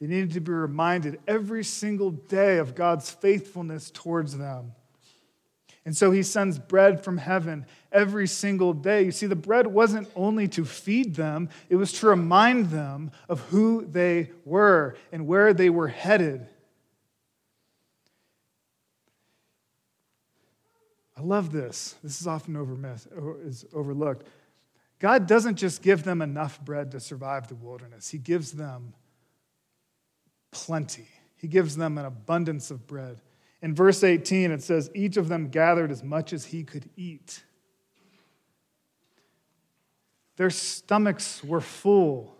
They 0.00 0.06
needed 0.06 0.32
to 0.32 0.40
be 0.40 0.52
reminded 0.52 1.20
every 1.26 1.64
single 1.64 2.10
day 2.10 2.58
of 2.58 2.74
God's 2.74 3.10
faithfulness 3.10 3.90
towards 3.90 4.36
them. 4.36 4.72
And 5.86 5.96
so 5.96 6.10
he 6.10 6.22
sends 6.22 6.58
bread 6.58 7.04
from 7.04 7.18
heaven 7.18 7.66
every 7.92 8.26
single 8.26 8.72
day. 8.72 9.04
You 9.04 9.10
see, 9.10 9.26
the 9.26 9.36
bread 9.36 9.66
wasn't 9.66 10.10
only 10.16 10.48
to 10.48 10.64
feed 10.64 11.14
them, 11.14 11.50
it 11.68 11.76
was 11.76 11.92
to 12.00 12.08
remind 12.08 12.70
them 12.70 13.10
of 13.28 13.40
who 13.40 13.84
they 13.84 14.30
were 14.44 14.96
and 15.12 15.26
where 15.26 15.52
they 15.52 15.70
were 15.70 15.88
headed. 15.88 16.48
I 21.16 21.22
love 21.22 21.52
this. 21.52 21.94
This 22.02 22.20
is 22.20 22.26
often 22.26 22.56
is 23.44 23.64
overlooked. 23.72 24.26
God 24.98 25.26
doesn't 25.26 25.56
just 25.56 25.82
give 25.82 26.02
them 26.02 26.22
enough 26.22 26.60
bread 26.64 26.90
to 26.92 27.00
survive 27.00 27.48
the 27.48 27.54
wilderness, 27.54 28.10
He 28.10 28.18
gives 28.18 28.52
them 28.52 28.94
plenty. 30.50 31.08
He 31.36 31.48
gives 31.48 31.76
them 31.76 31.98
an 31.98 32.06
abundance 32.06 32.70
of 32.70 32.86
bread. 32.86 33.20
In 33.60 33.74
verse 33.74 34.02
18, 34.02 34.50
it 34.50 34.62
says, 34.62 34.90
Each 34.94 35.18
of 35.18 35.28
them 35.28 35.48
gathered 35.48 35.90
as 35.90 36.02
much 36.02 36.32
as 36.32 36.46
he 36.46 36.64
could 36.64 36.88
eat. 36.96 37.42
Their 40.36 40.50
stomachs 40.50 41.44
were 41.44 41.60
full. 41.60 42.34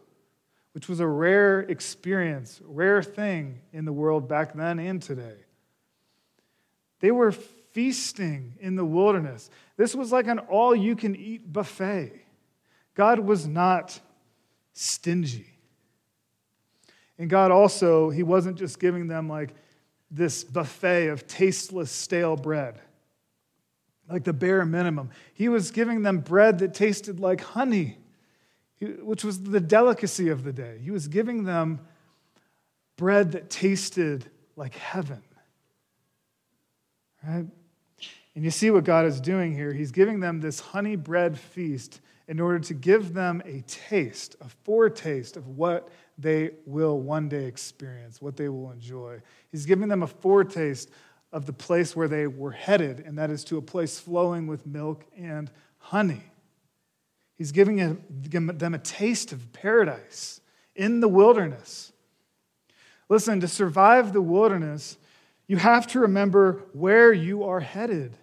which 0.73 0.89
was 0.89 0.99
a 0.99 1.07
rare 1.07 1.61
experience, 1.61 2.61
rare 2.65 3.01
thing 3.01 3.61
in 3.73 3.85
the 3.85 3.93
world 3.93 4.29
back 4.29 4.55
then 4.55 4.81
and 4.81 5.01
today. 5.01 5.37
They 6.99 7.13
were 7.13 7.33
feasting 7.75 8.55
in 8.61 8.75
the 8.75 8.85
wilderness. 8.85 9.51
This 9.77 9.95
was 9.95 10.11
like 10.11 10.27
an 10.27 10.39
all 10.39 10.75
you 10.75 10.97
can 10.97 11.15
eat 11.15 11.53
buffet. 11.53 12.25
God 12.95 13.19
was 13.19 13.47
not 13.47 14.01
stingy. 14.73 15.47
And 17.19 17.29
God 17.29 17.51
also, 17.51 18.09
He 18.09 18.23
wasn't 18.23 18.57
just 18.57 18.81
giving 18.81 19.07
them 19.07 19.29
like 19.29 19.51
this 20.11 20.43
buffet 20.43 21.09
of 21.09 21.27
tasteless, 21.27 21.91
stale 21.91 22.37
bread, 22.37 22.81
like 24.09 24.25
the 24.25 24.33
bare 24.33 24.65
minimum. 24.65 25.11
He 25.35 25.49
was 25.49 25.71
giving 25.71 26.03
them 26.03 26.21
bread 26.21 26.61
that 26.61 26.73
tasted 26.73 27.21
like 27.21 27.43
honey 27.43 27.99
which 29.03 29.25
was 29.25 29.43
the 29.43 29.61
delicacy 29.61 30.29
of 30.29 30.45
the 30.45 30.53
day. 30.53 30.79
He 30.83 30.91
was 30.91 31.09
giving 31.09 31.45
them 31.45 31.81
bread 32.97 33.33
that 33.33 33.51
tasted 33.51 34.29
like 34.57 34.75
heaven. 34.75 35.23
Right? 37.27 37.47
And 38.35 38.45
you 38.45 38.51
see 38.51 38.71
what 38.71 38.85
God 38.85 39.07
is 39.07 39.21
doing 39.21 39.55
here. 39.55 39.73
He's 39.73 39.93
giving 39.93 40.21
them 40.21 40.41
this 40.41 40.61
honey 40.61 40.97
bread 40.97 41.39
feast 41.39 42.01
in 42.27 42.41
order 42.41 42.59
to 42.59 42.75
give 42.75 43.15
them 43.15 43.43
a 43.45 43.61
taste, 43.63 44.37
a 44.41 44.49
foretaste 44.65 45.37
of 45.37 45.47
what 45.47 45.89
they 46.19 46.53
will 46.67 46.99
one 46.99 47.29
day 47.29 47.45
experience, 47.45 48.23
what 48.23 48.37
they 48.37 48.49
will 48.49 48.71
enjoy. 48.71 49.21
He's 49.53 49.67
giving 49.67 49.89
them 49.89 50.03
a 50.03 50.07
foretaste 50.07 50.91
of 51.33 51.47
the 51.47 51.53
place 51.53 51.95
where 51.95 52.09
they 52.09 52.27
were 52.27 52.53
headed, 52.53 53.01
and 53.01 53.19
that 53.19 53.31
is 53.31 53.45
to 53.45 53.59
a 53.59 53.63
place 53.63 53.99
flowing 53.99 54.47
with 54.47 54.67
milk 54.67 55.05
and 55.17 55.51
honey. 55.79 56.23
He's 57.37 57.53
giving 57.53 57.77
them 57.77 58.75
a 58.75 58.79
taste 58.79 59.33
of 59.33 59.53
paradise 59.53 60.41
in 60.75 61.01
the 61.01 61.09
wilderness. 61.09 61.93
Listen, 63.09 63.41
to 63.41 63.49
survive 63.49 64.13
the 64.13 64.23
wilderness, 64.23 64.97
you 65.47 65.57
have 65.57 65.87
to 65.89 66.01
remember 66.01 66.63
where 66.73 67.13
you 67.13 67.45
are 67.45 67.61
headed, 67.61 68.17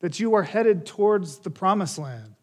that 0.00 0.18
you 0.18 0.34
are 0.34 0.42
headed 0.42 0.86
towards 0.86 1.38
the 1.38 1.50
promised 1.50 1.98
land. 1.98 2.34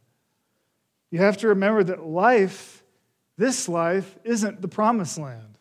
You 1.10 1.20
have 1.20 1.38
to 1.38 1.50
remember 1.50 1.84
that 1.84 2.06
life, 2.06 2.84
this 3.38 3.68
life, 3.68 4.18
isn't 4.24 4.62
the 4.62 4.68
promised 4.68 5.18
land. 5.18 5.58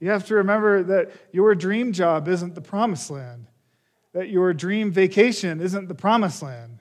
You 0.00 0.10
have 0.10 0.26
to 0.26 0.34
remember 0.34 0.82
that 0.82 1.12
your 1.32 1.54
dream 1.54 1.92
job 1.92 2.28
isn't 2.28 2.54
the 2.54 2.60
promised 2.60 3.10
land, 3.10 3.46
that 4.12 4.28
your 4.28 4.52
dream 4.52 4.92
vacation 4.92 5.60
isn't 5.60 5.88
the 5.88 5.94
promised 5.94 6.42
land. 6.42 6.78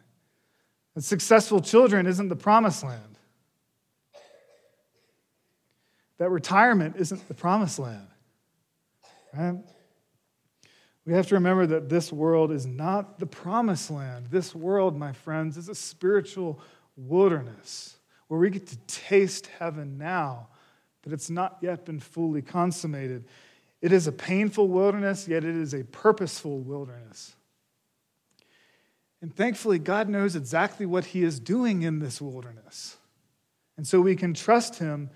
That 0.95 1.03
successful 1.03 1.62
children 1.62 2.05
isn't 2.05 2.29
the 2.29 2.36
promised 2.36 2.83
land. 2.83 3.17
That 6.17 6.29
retirement 6.29 6.95
isn't 6.97 7.27
the 7.27 7.33
promised 7.33 7.79
land. 7.79 8.07
Right? 9.36 9.55
We 11.05 11.13
have 11.13 11.27
to 11.27 11.35
remember 11.35 11.65
that 11.67 11.89
this 11.89 12.13
world 12.13 12.51
is 12.51 12.65
not 12.65 13.19
the 13.19 13.25
promised 13.25 13.91
land. 13.91 14.27
This 14.29 14.55
world, 14.55 14.97
my 14.97 15.11
friends, 15.11 15.57
is 15.57 15.67
a 15.67 15.75
spiritual 15.75 16.61
wilderness 16.95 17.97
where 18.27 18.39
we 18.39 18.49
get 18.49 18.67
to 18.67 18.77
taste 18.87 19.47
heaven 19.59 19.97
now, 19.97 20.47
but 21.01 21.11
it's 21.11 21.29
not 21.29 21.57
yet 21.61 21.85
been 21.85 21.99
fully 21.99 22.41
consummated. 22.41 23.25
It 23.81 23.91
is 23.91 24.07
a 24.07 24.13
painful 24.13 24.69
wilderness, 24.69 25.27
yet 25.27 25.43
it 25.43 25.55
is 25.55 25.73
a 25.73 25.83
purposeful 25.83 26.59
wilderness. 26.59 27.35
And 29.21 29.35
thankfully, 29.35 29.79
God 29.79 30.07
knows 30.07 30.35
exactly 30.35 30.85
what 30.85 31.05
He 31.05 31.23
is 31.23 31.39
doing 31.39 31.81
in 31.81 31.99
this 31.99 32.21
wilderness. 32.21 32.97
And 33.75 33.85
so 33.85 33.99
we 33.99 34.15
can 34.15 34.33
trust 34.33 34.79
Him 34.79 35.09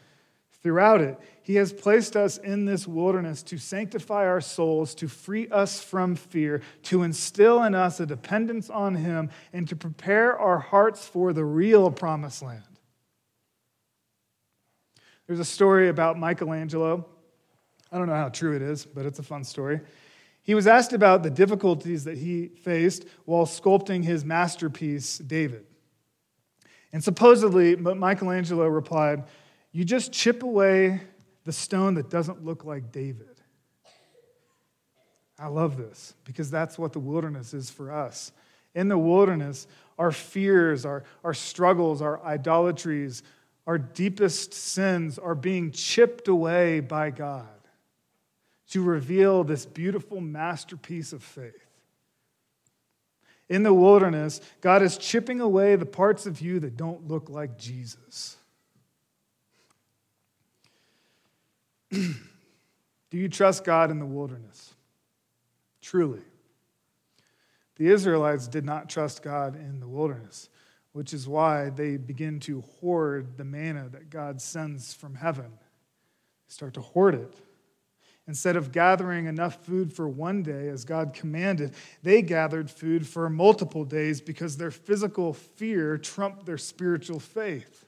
throughout 0.68 1.00
it. 1.00 1.18
He 1.44 1.56
has 1.56 1.72
placed 1.72 2.18
us 2.18 2.38
in 2.38 2.66
this 2.66 2.86
wilderness 2.86 3.42
to 3.44 3.58
sanctify 3.58 4.28
our 4.28 4.42
souls, 4.42 4.94
to 4.96 5.08
free 5.08 5.48
us 5.48 5.82
from 5.82 6.16
fear, 6.16 6.62
to 6.84 7.04
instill 7.04 7.64
in 7.64 7.74
us 7.74 8.02
a 8.02 8.06
dependence 8.06 8.70
on 8.70 8.96
Him, 8.96 9.30
and 9.54 9.66
to 9.70 9.78
prepare 9.78 10.38
our 10.38 10.60
hearts 10.60 11.08
for 11.08 11.32
the 11.32 11.46
real 11.46 11.90
promised 11.90 12.42
land. 12.42 12.64
There's 15.26 15.40
a 15.40 15.46
story 15.46 15.88
about 15.88 16.20
Michelangelo. 16.20 17.06
I 17.94 17.98
don't 17.98 18.08
know 18.08 18.16
how 18.16 18.28
true 18.28 18.54
it 18.54 18.62
is, 18.62 18.86
but 18.86 19.06
it's 19.06 19.20
a 19.20 19.24
fun 19.24 19.46
story. 19.46 19.80
He 20.44 20.54
was 20.54 20.68
asked 20.68 20.92
about 20.92 21.24
the 21.24 21.30
difficulties 21.30 22.04
that 22.04 22.18
he 22.18 22.48
faced 22.48 23.06
while 23.24 23.46
sculpting 23.46 24.04
his 24.04 24.26
masterpiece, 24.26 25.18
David. 25.20 25.66
And 26.92 27.02
supposedly, 27.02 27.78
Michelangelo 27.78 28.68
replied, 28.68 29.24
You 29.78 29.86
just 29.86 30.12
chip 30.12 30.42
away 30.42 31.02
the 31.44 31.52
stone 31.52 31.94
that 31.94 32.10
doesn't 32.10 32.44
look 32.44 32.66
like 32.66 32.92
David. 32.92 33.36
I 35.38 35.50
love 35.50 35.78
this 35.78 36.16
because 36.24 36.50
that's 36.50 36.80
what 36.80 36.94
the 36.94 37.00
wilderness 37.00 37.54
is 37.54 37.70
for 37.70 37.92
us. 37.92 38.32
In 38.74 38.88
the 38.88 38.98
wilderness, 38.98 39.68
our 40.00 40.12
fears, 40.12 40.84
our, 40.84 41.04
our 41.24 41.36
struggles, 41.36 42.02
our 42.02 42.20
idolatries, 42.26 43.22
our 43.68 43.78
deepest 43.78 44.52
sins 44.52 45.20
are 45.20 45.36
being 45.36 45.70
chipped 45.70 46.28
away 46.28 46.80
by 46.80 47.12
God 47.12 47.46
to 48.72 48.82
reveal 48.82 49.44
this 49.44 49.68
beautiful 49.68 50.22
masterpiece 50.22 51.14
of 51.14 51.22
faith. 51.22 51.54
In 53.48 53.62
the 53.62 53.76
wilderness, 53.76 54.42
God 54.60 54.82
is 54.82 54.98
chipping 54.98 55.40
away 55.40 55.76
the 55.76 55.86
parts 55.86 56.26
of 56.26 56.42
you 56.42 56.60
that 56.62 56.78
don't 56.78 57.08
look 57.08 57.30
like 57.30 57.60
Jesus. 57.60 58.38
Do 61.92 63.18
you 63.18 63.30
trust 63.30 63.64
God 63.64 63.92
in 63.92 64.00
the 64.00 64.06
wilderness? 64.06 64.74
Truly. 65.82 66.22
The 67.78 67.88
Israelites 67.90 68.48
did 68.48 68.66
not 68.66 68.90
trust 68.90 69.22
God 69.22 69.56
in 69.56 69.80
the 69.80 69.88
wilderness, 69.88 70.50
which 70.94 71.14
is 71.14 71.28
why 71.28 71.70
they 71.70 71.98
begin 71.98 72.40
to 72.42 72.62
hoard 72.80 73.38
the 73.38 73.46
manna 73.46 73.88
that 73.90 74.10
God 74.10 74.42
sends 74.42 74.94
from 74.94 75.16
heaven. 75.16 75.52
They 75.52 76.54
start 76.54 76.74
to 76.74 76.82
hoard 76.82 77.16
it. 77.16 77.34
Instead 78.28 78.58
of 78.58 78.74
gathering 78.74 79.28
enough 79.28 79.64
food 79.64 79.94
for 79.94 80.10
one 80.10 80.44
day, 80.44 80.68
as 80.68 80.84
God 80.84 81.14
commanded, 81.14 81.74
they 82.04 82.22
gathered 82.22 82.70
food 82.70 83.08
for 83.08 83.30
multiple 83.30 83.86
days 83.86 84.20
because 84.20 84.58
their 84.58 84.72
physical 84.72 85.32
fear 85.32 85.98
trumped 85.98 86.46
their 86.46 86.58
spiritual 86.58 87.22
faith. 87.22 87.87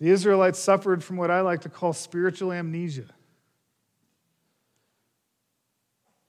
The 0.00 0.08
Israelites 0.08 0.58
suffered 0.58 1.04
from 1.04 1.18
what 1.18 1.30
I 1.30 1.42
like 1.42 1.60
to 1.62 1.68
call 1.68 1.92
spiritual 1.92 2.52
amnesia. 2.52 3.04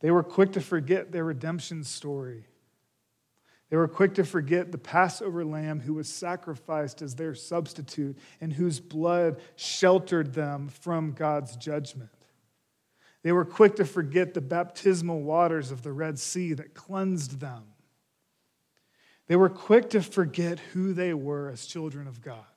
They 0.01 0.11
were 0.11 0.23
quick 0.23 0.53
to 0.53 0.61
forget 0.61 1.11
their 1.11 1.23
redemption 1.23 1.83
story. 1.83 2.45
They 3.69 3.77
were 3.77 3.87
quick 3.87 4.15
to 4.15 4.25
forget 4.25 4.73
the 4.73 4.77
Passover 4.77 5.45
lamb 5.45 5.79
who 5.79 5.93
was 5.93 6.09
sacrificed 6.09 7.01
as 7.01 7.15
their 7.15 7.33
substitute 7.33 8.17
and 8.41 8.51
whose 8.51 8.81
blood 8.81 9.39
sheltered 9.55 10.33
them 10.33 10.67
from 10.67 11.13
God's 11.13 11.55
judgment. 11.55 12.09
They 13.23 13.31
were 13.31 13.45
quick 13.45 13.77
to 13.77 13.85
forget 13.85 14.33
the 14.33 14.41
baptismal 14.41 15.21
waters 15.21 15.71
of 15.71 15.83
the 15.83 15.93
Red 15.93 16.19
Sea 16.19 16.53
that 16.55 16.73
cleansed 16.73 17.39
them. 17.39 17.63
They 19.27 19.37
were 19.37 19.49
quick 19.49 19.91
to 19.91 20.01
forget 20.01 20.59
who 20.59 20.91
they 20.91 21.13
were 21.13 21.47
as 21.47 21.65
children 21.65 22.07
of 22.07 22.21
God. 22.21 22.50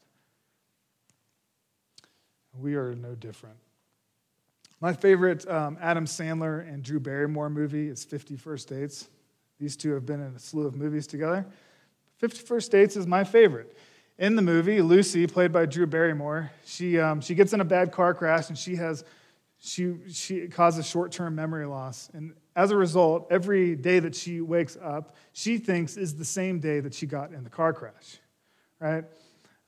We 2.61 2.75
are 2.77 2.95
no 2.95 3.15
different. 3.15 3.57
My 4.81 4.93
favorite 4.93 5.49
um, 5.49 5.79
Adam 5.81 6.05
Sandler 6.05 6.69
and 6.69 6.83
Drew 6.83 7.01
Barrymore 7.01 7.51
movie 7.51 7.89
is 7.89 8.05
50 8.05 8.37
First 8.37 8.69
Dates. 8.69 9.09
These 9.59 9.77
two 9.77 9.93
have 9.93 10.05
been 10.05 10.21
in 10.21 10.35
a 10.35 10.39
slew 10.39 10.67
of 10.67 10.75
movies 10.75 11.07
together. 11.07 11.47
50 12.19 12.41
First 12.41 12.71
Dates 12.71 12.97
is 12.97 13.07
my 13.07 13.25
favorite. 13.25 13.77
In 14.19 14.37
the 14.37 14.43
movie, 14.43 14.81
Lucy, 14.83 15.27
played 15.27 15.53
by 15.53 15.67
Drew 15.67 15.87
Barrymore, 15.87 16.51
she, 16.65 17.01
um, 17.01 17.21
she 17.21 17.35
gets 17.35 17.53
in 17.53 17.61
a 17.61 17.65
bad 17.65 17.93
car 17.93 18.15
crash 18.15 18.49
and 18.49 18.59
she 18.59 18.77
has 18.77 19.05
she, 19.65 19.95
she 20.11 20.49
causes 20.49 20.87
short-term 20.87 21.35
memory 21.35 21.65
loss. 21.65 22.11
And 22.13 22.35
as 22.55 22.71
a 22.71 22.77
result, 22.77 23.29
every 23.31 23.75
day 23.77 23.99
that 23.99 24.15
she 24.15 24.43
wakes 24.43 24.77
up, 24.81 25.17
she 25.33 25.57
thinks 25.57 25.97
is 25.97 26.17
the 26.17 26.25
same 26.25 26.61
day 26.61 26.81
that 26.81 26.93
she 26.93 27.07
got 27.07 27.33
in 27.33 27.45
the 27.45 27.51
car 27.51 27.73
crash, 27.73 28.19
right? 28.79 29.05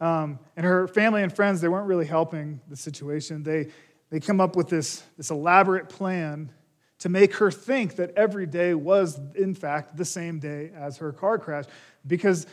Um, 0.00 0.38
and 0.56 0.66
her 0.66 0.88
family 0.88 1.22
and 1.22 1.34
friends, 1.34 1.60
they 1.60 1.68
weren't 1.68 1.86
really 1.86 2.06
helping 2.06 2.60
the 2.68 2.76
situation. 2.76 3.42
They, 3.42 3.68
they 4.10 4.20
come 4.20 4.40
up 4.40 4.56
with 4.56 4.68
this, 4.68 5.02
this 5.16 5.30
elaborate 5.30 5.88
plan 5.88 6.52
to 6.98 7.08
make 7.08 7.34
her 7.36 7.50
think 7.50 7.96
that 7.96 8.12
every 8.16 8.46
day 8.46 8.74
was, 8.74 9.20
in 9.34 9.54
fact, 9.54 9.96
the 9.96 10.04
same 10.04 10.38
day 10.38 10.70
as 10.74 10.98
her 10.98 11.12
car 11.12 11.38
crash. 11.38 11.64
Because 12.06 12.46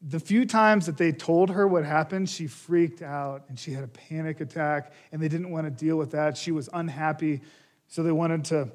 the 0.00 0.20
few 0.20 0.44
times 0.44 0.86
that 0.86 0.96
they 0.96 1.12
told 1.12 1.50
her 1.50 1.66
what 1.66 1.84
happened, 1.84 2.28
she 2.28 2.46
freaked 2.46 3.02
out 3.02 3.44
and 3.48 3.58
she 3.58 3.72
had 3.72 3.84
a 3.84 3.88
panic 3.88 4.40
attack, 4.40 4.92
and 5.12 5.22
they 5.22 5.28
didn't 5.28 5.50
want 5.50 5.64
to 5.66 5.70
deal 5.70 5.96
with 5.96 6.10
that. 6.10 6.36
She 6.36 6.52
was 6.52 6.68
unhappy, 6.72 7.40
so 7.86 8.02
they 8.02 8.12
wanted 8.12 8.44
to 8.46 8.68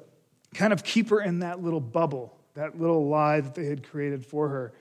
kind 0.54 0.72
of 0.72 0.82
keep 0.82 1.10
her 1.10 1.20
in 1.20 1.40
that 1.40 1.62
little 1.62 1.80
bubble, 1.80 2.38
that 2.54 2.80
little 2.80 3.08
lie 3.08 3.40
that 3.40 3.54
they 3.54 3.66
had 3.66 3.88
created 3.88 4.24
for 4.24 4.48
her. 4.48 4.72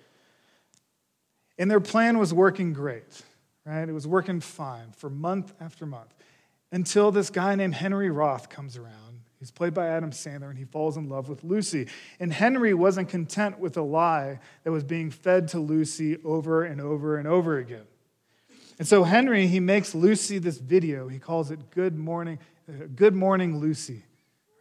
And 1.58 1.70
their 1.70 1.80
plan 1.80 2.18
was 2.18 2.34
working 2.34 2.74
great, 2.74 3.22
right? 3.66 3.88
It 3.88 3.94
was 3.94 4.08
working 4.08 4.40
fine 4.40 4.92
for 4.96 5.10
month 5.10 5.54
after 5.60 5.86
month 5.86 6.14
until 6.72 7.12
this 7.12 7.30
guy 7.30 7.56
named 7.56 7.76
Henry 7.76 8.10
Roth 8.10 8.50
comes 8.50 8.78
around. 8.78 9.22
He's 9.40 9.52
played 9.52 9.74
by 9.74 9.88
Adam 9.88 10.12
Sandler, 10.12 10.50
and 10.50 10.58
he 10.58 10.66
falls 10.66 10.98
in 10.98 11.10
love 11.10 11.30
with 11.30 11.44
Lucy. 11.44 11.88
And 12.20 12.34
Henry 12.34 12.74
wasn't 12.74 13.10
content 13.10 13.60
with 13.60 13.78
a 13.78 13.84
lie 13.84 14.40
that 14.64 14.72
was 14.72 14.84
being 14.84 15.12
fed 15.12 15.48
to 15.50 15.60
Lucy 15.60 16.18
over 16.24 16.64
and 16.64 16.82
over 16.82 17.18
and 17.18 17.28
over 17.28 17.58
again. 17.60 17.86
And 18.80 18.88
so 18.88 19.04
Henry, 19.04 19.48
he 19.48 19.60
makes 19.60 19.96
Lucy 19.96 20.40
this 20.40 20.58
video. 20.58 21.08
He 21.08 21.20
calls 21.20 21.52
it 21.52 21.72
Good 21.72 21.98
Morning, 21.98 22.40
uh, 22.68 22.86
Good 22.96 23.16
Morning 23.16 23.60
Lucy, 23.60 24.04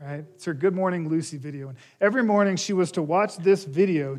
right? 0.00 0.24
It's 0.34 0.44
her 0.44 0.54
Good 0.54 0.74
Morning 0.74 1.08
Lucy 1.08 1.38
video. 1.38 1.68
And 1.68 1.78
every 2.00 2.22
morning 2.22 2.56
she 2.56 2.72
was 2.72 2.92
to 2.92 3.02
watch 3.02 3.36
this 3.36 3.64
video 3.64 4.18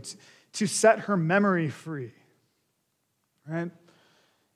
to 0.54 0.68
set 0.68 1.02
her 1.02 1.18
memory 1.18 1.70
free, 1.70 2.14
right? 3.48 3.72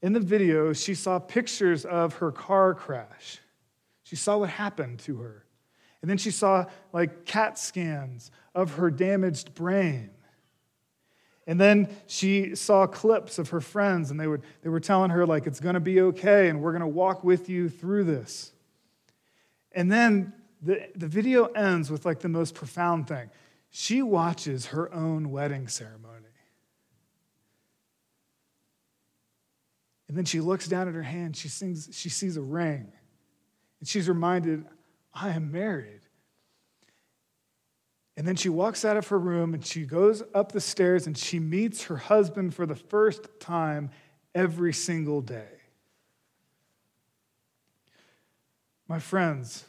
In 0.02 0.14
the 0.14 0.20
video, 0.20 0.74
she 0.74 0.96
saw 0.96 1.20
pictures 1.20 1.86
of 1.86 2.16
her 2.16 2.32
car 2.32 2.74
crash. 2.74 3.40
She 4.04 4.16
saw 4.16 4.40
what 4.40 4.50
happened 4.50 5.00
to 5.00 5.18
her. 5.18 5.46
And 6.02 6.10
then 6.10 6.18
she 6.18 6.32
saw 6.32 6.66
like 6.92 7.26
CAT 7.26 7.60
scans 7.60 8.32
of 8.56 8.76
her 8.76 8.90
damaged 8.90 9.54
brain. 9.54 10.10
And 11.48 11.60
then 11.60 11.90
she 12.08 12.56
saw 12.56 12.86
clips 12.86 13.40
of 13.40 13.50
her 13.50 13.62
friends, 13.62 14.12
and 14.12 14.20
they, 14.20 14.28
would, 14.28 14.44
they 14.62 14.70
were 14.70 14.80
telling 14.80 15.10
her, 15.10 15.26
like, 15.26 15.48
it's 15.48 15.60
going 15.60 15.74
to 15.74 15.80
be 15.80 16.00
okay, 16.00 16.50
and 16.50 16.62
we're 16.62 16.72
going 16.72 16.82
to 16.82 16.88
walk 16.88 17.24
with 17.24 17.50
you 17.50 17.68
through 17.68 18.04
this. 18.04 18.54
And 19.72 19.92
then 19.92 20.34
the, 20.62 20.88
the 20.96 21.08
video 21.08 21.46
ends 21.46 21.90
with, 21.90 22.06
like, 22.06 22.20
the 22.20 22.30
most 22.30 22.54
profound 22.54 23.08
thing. 23.08 23.32
She 23.72 24.04
watches 24.04 24.68
her 24.68 24.94
own 24.94 25.32
wedding 25.32 25.68
ceremony. 25.68 26.21
And 30.12 30.18
then 30.18 30.26
she 30.26 30.42
looks 30.42 30.68
down 30.68 30.90
at 30.90 30.94
her 30.94 31.04
hand, 31.04 31.38
she, 31.38 31.48
sings, 31.48 31.88
she 31.94 32.10
sees 32.10 32.36
a 32.36 32.42
ring, 32.42 32.92
and 33.80 33.88
she's 33.88 34.10
reminded, 34.10 34.66
I 35.14 35.30
am 35.30 35.54
married. 35.54 36.02
And 38.18 38.28
then 38.28 38.36
she 38.36 38.50
walks 38.50 38.84
out 38.84 38.98
of 38.98 39.08
her 39.08 39.18
room 39.18 39.54
and 39.54 39.66
she 39.66 39.86
goes 39.86 40.22
up 40.36 40.52
the 40.52 40.60
stairs 40.60 41.08
and 41.08 41.18
she 41.18 41.40
meets 41.40 41.84
her 41.84 41.96
husband 41.96 42.54
for 42.54 42.66
the 42.66 42.76
first 42.76 43.30
time 43.40 43.90
every 44.36 44.74
single 44.74 45.22
day. 45.22 45.48
My 48.90 49.00
friends, 49.00 49.64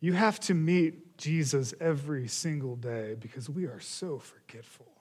you 0.00 0.12
have 0.12 0.38
to 0.40 0.52
meet 0.52 1.16
Jesus 1.16 1.72
every 1.80 2.28
single 2.28 2.76
day 2.76 3.16
because 3.18 3.48
we 3.48 3.64
are 3.64 3.80
so 3.80 4.18
forgetful. 4.18 4.95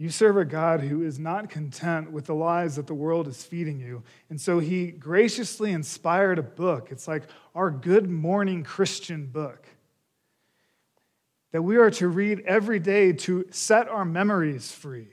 You 0.00 0.08
serve 0.08 0.38
a 0.38 0.46
God 0.46 0.80
who 0.80 1.02
is 1.02 1.18
not 1.18 1.50
content 1.50 2.10
with 2.10 2.24
the 2.24 2.34
lies 2.34 2.76
that 2.76 2.86
the 2.86 2.94
world 2.94 3.28
is 3.28 3.44
feeding 3.44 3.78
you. 3.78 4.02
And 4.30 4.40
so 4.40 4.58
he 4.58 4.86
graciously 4.86 5.72
inspired 5.72 6.38
a 6.38 6.42
book. 6.42 6.88
It's 6.90 7.06
like 7.06 7.24
our 7.54 7.70
Good 7.70 8.08
Morning 8.08 8.64
Christian 8.64 9.26
book 9.26 9.66
that 11.52 11.60
we 11.60 11.76
are 11.76 11.90
to 11.90 12.08
read 12.08 12.40
every 12.46 12.78
day 12.78 13.12
to 13.12 13.44
set 13.50 13.90
our 13.90 14.06
memories 14.06 14.72
free. 14.72 15.08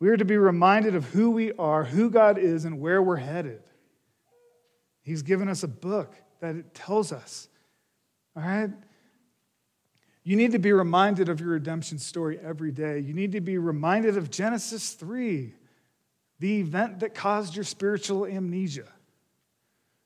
We 0.00 0.08
are 0.08 0.16
to 0.16 0.24
be 0.24 0.38
reminded 0.38 0.94
of 0.94 1.04
who 1.10 1.32
we 1.32 1.52
are, 1.52 1.84
who 1.84 2.08
God 2.08 2.38
is, 2.38 2.64
and 2.64 2.80
where 2.80 3.02
we're 3.02 3.16
headed. 3.16 3.60
He's 5.02 5.20
given 5.20 5.50
us 5.50 5.64
a 5.64 5.68
book 5.68 6.14
that 6.40 6.72
tells 6.72 7.12
us. 7.12 7.46
All 8.34 8.42
right? 8.42 8.70
You 10.24 10.36
need 10.36 10.52
to 10.52 10.58
be 10.58 10.72
reminded 10.72 11.28
of 11.28 11.38
your 11.40 11.50
redemption 11.50 11.98
story 11.98 12.38
every 12.42 12.72
day. 12.72 12.98
You 12.98 13.12
need 13.12 13.32
to 13.32 13.42
be 13.42 13.58
reminded 13.58 14.16
of 14.16 14.30
Genesis 14.30 14.92
3, 14.92 15.52
the 16.40 16.60
event 16.60 17.00
that 17.00 17.14
caused 17.14 17.54
your 17.54 17.64
spiritual 17.64 18.24
amnesia, 18.24 18.88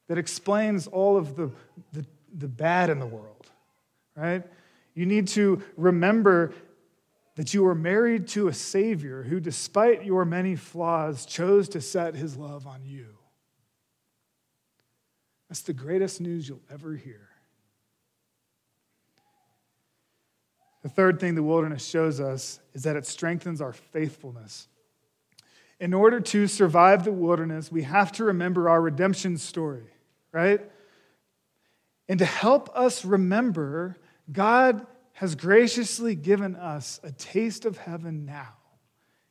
that 0.09 0.19
explains 0.19 0.89
all 0.89 1.17
of 1.17 1.37
the, 1.37 1.53
the, 1.93 2.05
the 2.37 2.49
bad 2.49 2.91
in 2.91 2.99
the 2.99 3.07
world, 3.07 3.47
right? 4.17 4.43
You 4.95 5.07
need 5.07 5.29
to 5.29 5.63
remember 5.77 6.53
that 7.37 7.55
you 7.55 7.65
are 7.67 7.75
married 7.77 8.27
to 8.27 8.49
a 8.49 8.53
Savior 8.53 9.23
who, 9.23 9.39
despite 9.39 10.05
your 10.05 10.25
many 10.25 10.57
flaws, 10.57 11.25
chose 11.25 11.69
to 11.69 11.81
set 11.81 12.17
his 12.17 12.37
love 12.37 12.67
on 12.67 12.85
you. 12.85 13.07
That's 15.49 15.63
the 15.63 15.73
greatest 15.73 16.21
news 16.21 16.49
you'll 16.49 16.61
ever 16.69 16.97
hear. 16.97 17.28
The 20.89 20.95
third 20.95 21.21
thing 21.21 21.35
the 21.35 21.43
wilderness 21.43 21.85
shows 21.85 22.19
us 22.19 22.61
is 22.73 22.85
that 22.85 22.97
it 22.97 23.05
strengthens 23.05 23.61
our 23.61 23.75
faithfulness. 23.75 24.69
In 25.81 25.93
order 25.93 26.19
to 26.19 26.47
survive 26.47 27.05
the 27.05 27.13
wilderness, 27.13 27.71
we 27.71 27.83
have 27.83 28.11
to 28.13 28.25
remember 28.25 28.71
our 28.71 28.81
redemption 28.81 29.37
story, 29.37 29.85
right? 30.33 30.63
And 32.09 32.19
to 32.21 32.25
help 32.25 32.71
us 32.75 33.05
remember, 33.05 33.99
God 34.33 34.87
has 35.13 35.35
graciously 35.35 36.15
given 36.15 36.57
us 36.57 37.01
a 37.03 37.13
taste 37.13 37.67
of 37.67 37.77
heaven 37.77 38.25
now 38.25 38.55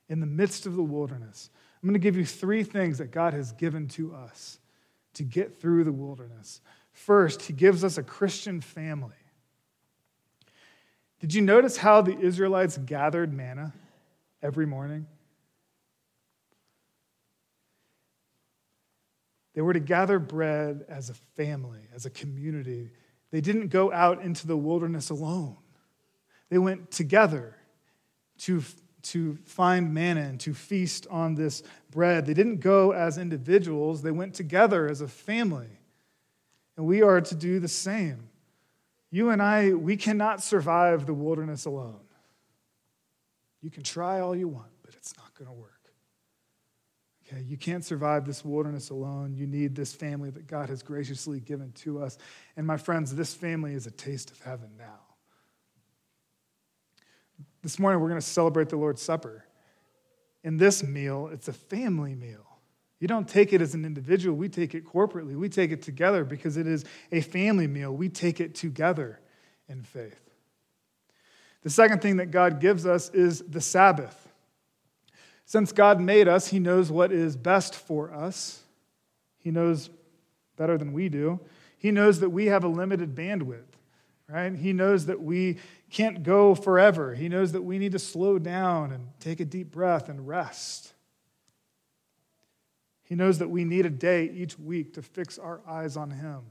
in 0.10 0.20
the 0.20 0.28
midst 0.28 0.68
of 0.68 0.76
the 0.76 0.84
wilderness. 0.84 1.50
I'm 1.82 1.90
going 1.90 2.00
to 2.00 2.00
give 2.00 2.18
you 2.18 2.26
three 2.26 2.62
things 2.62 3.00
that 3.00 3.10
God 3.10 3.34
has 3.34 3.52
given 3.54 3.88
to 3.90 4.14
us 4.14 4.60
to 5.16 5.24
get 5.24 5.60
through 5.60 5.86
the 5.86 5.92
wilderness. 5.92 6.62
First, 6.92 7.42
He 7.42 7.54
gives 7.54 7.84
us 7.84 7.98
a 7.98 8.04
Christian 8.04 8.62
family. 8.62 9.16
Did 11.20 11.34
you 11.34 11.42
notice 11.42 11.78
how 11.78 12.02
the 12.02 12.18
Israelites 12.18 12.78
gathered 12.78 13.34
manna 13.34 13.74
every 14.42 14.66
morning? 14.66 15.08
They 19.56 19.62
were 19.62 19.74
to 19.74 19.80
gather 19.80 20.20
bread 20.20 20.86
as 20.88 21.10
a 21.10 21.16
family, 21.36 21.82
as 21.96 22.06
a 22.06 22.12
community. 22.12 22.92
They 23.32 23.42
didn't 23.42 23.70
go 23.70 23.92
out 23.92 24.22
into 24.22 24.46
the 24.46 24.56
wilderness 24.56 25.10
alone. 25.10 25.58
They 26.50 26.60
went 26.60 26.92
together 26.92 27.56
to, 28.42 28.62
to 29.02 29.40
find 29.46 29.96
manna 29.96 30.22
and 30.22 30.40
to 30.42 30.54
feast 30.54 31.08
on 31.10 31.34
this 31.34 31.64
bread. 31.90 32.28
They 32.28 32.36
didn't 32.36 32.60
go 32.60 32.92
as 32.92 33.18
individuals, 33.18 34.04
they 34.04 34.12
went 34.12 34.36
together 34.36 34.88
as 34.88 35.02
a 35.02 35.08
family. 35.08 35.80
And 36.78 36.86
we 36.86 37.02
are 37.02 37.20
to 37.20 37.34
do 37.34 37.60
the 37.60 37.68
same. 37.68 38.27
You 39.10 39.30
and 39.30 39.42
I, 39.42 39.74
we 39.74 39.96
cannot 39.98 40.44
survive 40.44 41.06
the 41.06 41.14
wilderness 41.14 41.66
alone. 41.66 42.00
You 43.62 43.72
can 43.72 43.84
try 43.84 44.20
all 44.20 44.36
you 44.36 44.48
want, 44.48 44.72
but 44.84 44.96
it's 44.96 45.16
not 45.18 45.34
going 45.34 45.48
to 45.48 45.54
work. 45.54 45.74
Okay, 47.28 47.42
you 47.42 47.58
can't 47.58 47.84
survive 47.84 48.26
this 48.26 48.46
wilderness 48.46 48.90
alone. 48.90 49.34
You 49.36 49.48
need 49.48 49.76
this 49.76 49.94
family 49.94 50.30
that 50.30 50.48
God 50.48 50.70
has 50.70 50.82
graciously 50.82 51.42
given 51.42 51.74
to 51.74 52.02
us. 52.02 52.18
And 52.56 52.66
my 52.66 52.78
friends, 52.78 53.14
this 53.14 53.34
family 53.34 53.74
is 53.74 53.86
a 53.86 53.92
taste 53.92 54.32
of 54.32 54.42
heaven 54.42 54.70
now. 54.78 55.00
This 57.64 57.80
morning, 57.80 58.00
we're 58.00 58.08
going 58.08 58.22
to 58.22 58.26
celebrate 58.26 58.70
the 58.70 58.78
Lord's 58.78 59.02
Supper. 59.02 59.44
In 60.44 60.56
this 60.56 60.84
meal, 60.84 61.30
it's 61.34 61.50
a 61.50 61.54
family 61.54 62.16
meal. 62.16 62.47
You 63.00 63.08
don't 63.08 63.28
take 63.28 63.54
it 63.54 63.62
as 63.62 63.74
an 63.76 63.86
individual, 63.86 64.36
we 64.36 64.50
take 64.50 64.74
it 64.74 64.86
corporately. 64.86 65.36
We 65.36 65.50
take 65.50 65.72
it 65.72 65.82
together 65.82 66.24
because 66.24 66.58
it 66.58 66.66
is 66.66 66.84
a 67.12 67.22
family 67.22 67.68
meal. 67.68 67.96
We 67.96 68.10
take 68.10 68.40
it 68.40 68.56
together 68.56 69.20
in 69.70 69.84
faith. 69.84 70.20
The 71.64 71.70
second 71.70 72.02
thing 72.02 72.18
that 72.18 72.32
God 72.32 72.60
gives 72.60 72.86
us 72.86 73.10
is 73.10 73.42
the 73.42 73.62
Sabbath. 73.62 74.28
Since 75.46 75.72
God 75.72 76.00
made 76.00 76.28
us, 76.28 76.48
He 76.48 76.60
knows 76.60 76.92
what 76.92 77.12
is 77.12 77.36
best 77.36 77.76
for 77.76 78.14
us. 78.14 78.64
He 79.38 79.52
knows 79.52 79.90
better 80.58 80.78
than 80.78 80.92
we 80.92 81.10
do. 81.10 81.40
He 81.78 81.92
knows 81.92 82.20
that 82.20 82.30
we 82.30 82.48
have 82.48 82.64
a 82.64 82.68
limited 82.68 83.16
bandwidth, 83.16 83.68
right? 84.28 84.54
He 84.54 84.74
knows 84.74 85.06
that 85.06 85.22
we 85.22 85.60
can't 85.90 86.24
go 86.24 86.56
forever. 86.56 87.14
He 87.14 87.30
knows 87.30 87.52
that 87.52 87.62
we 87.62 87.78
need 87.78 87.92
to 87.92 88.00
slow 88.00 88.40
down 88.40 88.92
and 88.92 89.08
take 89.20 89.40
a 89.40 89.46
deep 89.46 89.72
breath 89.72 90.10
and 90.10 90.28
rest. 90.28 90.94
He 93.08 93.16
knows 93.16 93.40
that 93.40 93.50
we 93.50 93.64
need 93.64 93.86
a 93.86 93.90
day 93.90 94.30
each 94.30 94.60
week 94.60 94.94
to 94.96 95.02
fix 95.02 95.40
our 95.40 95.62
eyes 95.66 95.96
on 95.96 96.12
Him. 96.12 96.42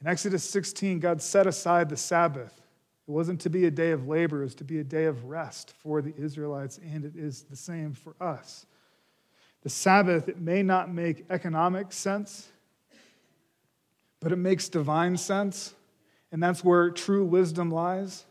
In 0.00 0.08
Exodus 0.08 0.42
16, 0.50 0.98
God 0.98 1.22
set 1.22 1.46
aside 1.46 1.88
the 1.88 1.96
Sabbath. 1.96 2.60
It 3.06 3.10
wasn't 3.10 3.40
to 3.42 3.50
be 3.50 3.66
a 3.66 3.70
day 3.70 3.92
of 3.92 4.08
labor, 4.08 4.40
it 4.40 4.46
was 4.46 4.54
to 4.56 4.64
be 4.64 4.80
a 4.80 4.84
day 4.84 5.04
of 5.04 5.26
rest 5.26 5.72
for 5.78 6.02
the 6.02 6.12
Israelites, 6.16 6.80
and 6.92 7.04
it 7.04 7.14
is 7.14 7.44
the 7.44 7.54
same 7.54 7.92
for 7.92 8.16
us. 8.20 8.66
The 9.62 9.70
Sabbath, 9.70 10.28
it 10.28 10.40
may 10.40 10.64
not 10.64 10.92
make 10.92 11.24
economic 11.30 11.92
sense, 11.92 12.48
but 14.18 14.32
it 14.32 14.36
makes 14.36 14.68
divine 14.68 15.16
sense, 15.16 15.72
and 16.32 16.42
that's 16.42 16.64
where 16.64 16.90
true 16.90 17.24
wisdom 17.24 17.70
lies. 17.70 18.24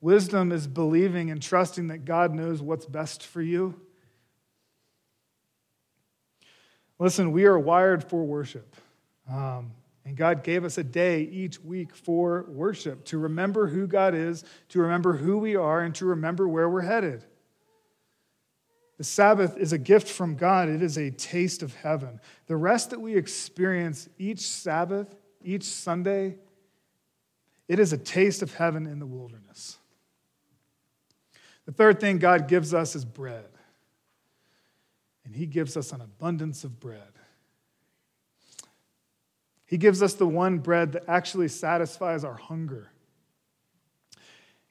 Wisdom 0.00 0.50
is 0.50 0.66
believing 0.66 1.30
and 1.30 1.42
trusting 1.42 1.88
that 1.88 2.06
God 2.06 2.32
knows 2.32 2.62
what's 2.62 2.86
best 2.86 3.26
for 3.26 3.42
you 3.42 3.78
Listen, 6.98 7.32
we 7.32 7.44
are 7.44 7.58
wired 7.58 8.04
for 8.04 8.24
worship. 8.24 8.76
Um, 9.30 9.72
and 10.04 10.16
God 10.16 10.44
gave 10.44 10.64
us 10.64 10.78
a 10.78 10.84
day 10.84 11.22
each 11.22 11.60
week 11.60 11.94
for 11.94 12.44
worship 12.48 13.04
to 13.06 13.18
remember 13.18 13.66
who 13.66 13.86
God 13.86 14.14
is, 14.14 14.44
to 14.68 14.80
remember 14.80 15.14
who 15.14 15.38
we 15.38 15.56
are, 15.56 15.80
and 15.80 15.94
to 15.96 16.04
remember 16.04 16.46
where 16.46 16.68
we're 16.68 16.82
headed. 16.82 17.24
The 18.98 19.04
Sabbath 19.04 19.56
is 19.56 19.72
a 19.72 19.78
gift 19.78 20.08
from 20.08 20.36
God, 20.36 20.68
it 20.68 20.82
is 20.82 20.98
a 20.98 21.10
taste 21.10 21.62
of 21.62 21.74
heaven. 21.74 22.20
The 22.46 22.56
rest 22.56 22.90
that 22.90 23.00
we 23.00 23.16
experience 23.16 24.08
each 24.18 24.40
Sabbath, 24.40 25.14
each 25.42 25.64
Sunday, 25.64 26.36
it 27.66 27.78
is 27.78 27.92
a 27.92 27.98
taste 27.98 28.42
of 28.42 28.54
heaven 28.54 28.86
in 28.86 28.98
the 28.98 29.06
wilderness. 29.06 29.78
The 31.66 31.72
third 31.72 31.98
thing 31.98 32.18
God 32.18 32.46
gives 32.46 32.74
us 32.74 32.94
is 32.94 33.04
bread. 33.04 33.46
And 35.24 35.34
He 35.34 35.46
gives 35.46 35.76
us 35.76 35.92
an 35.92 36.00
abundance 36.00 36.64
of 36.64 36.80
bread. 36.80 37.00
He 39.66 39.78
gives 39.78 40.02
us 40.02 40.14
the 40.14 40.26
one 40.26 40.58
bread 40.58 40.92
that 40.92 41.04
actually 41.08 41.48
satisfies 41.48 42.24
our 42.24 42.36
hunger. 42.36 42.90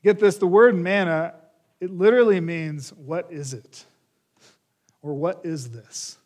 Get 0.03 0.19
this 0.19 0.37
the 0.37 0.47
word 0.47 0.75
manna, 0.75 1.33
it 1.79 1.91
literally 1.91 2.39
means, 2.39 2.91
what 2.93 3.31
is 3.31 3.53
it? 3.53 3.85
Or 5.01 5.13
what 5.13 5.41
is 5.43 5.71
this? 5.71 6.17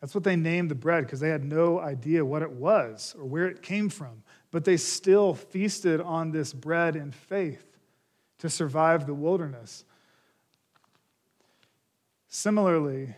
That's 0.00 0.14
what 0.14 0.24
they 0.24 0.36
named 0.36 0.70
the 0.70 0.74
bread 0.74 1.04
because 1.04 1.20
they 1.20 1.28
had 1.28 1.44
no 1.44 1.80
idea 1.80 2.24
what 2.24 2.42
it 2.42 2.50
was 2.50 3.14
or 3.18 3.24
where 3.24 3.46
it 3.46 3.62
came 3.62 3.88
from. 3.88 4.22
But 4.50 4.64
they 4.64 4.76
still 4.76 5.34
feasted 5.34 6.00
on 6.00 6.30
this 6.30 6.52
bread 6.52 6.96
in 6.96 7.10
faith 7.10 7.64
to 8.38 8.48
survive 8.48 9.06
the 9.06 9.14
wilderness. 9.14 9.84
Similarly, 12.28 13.14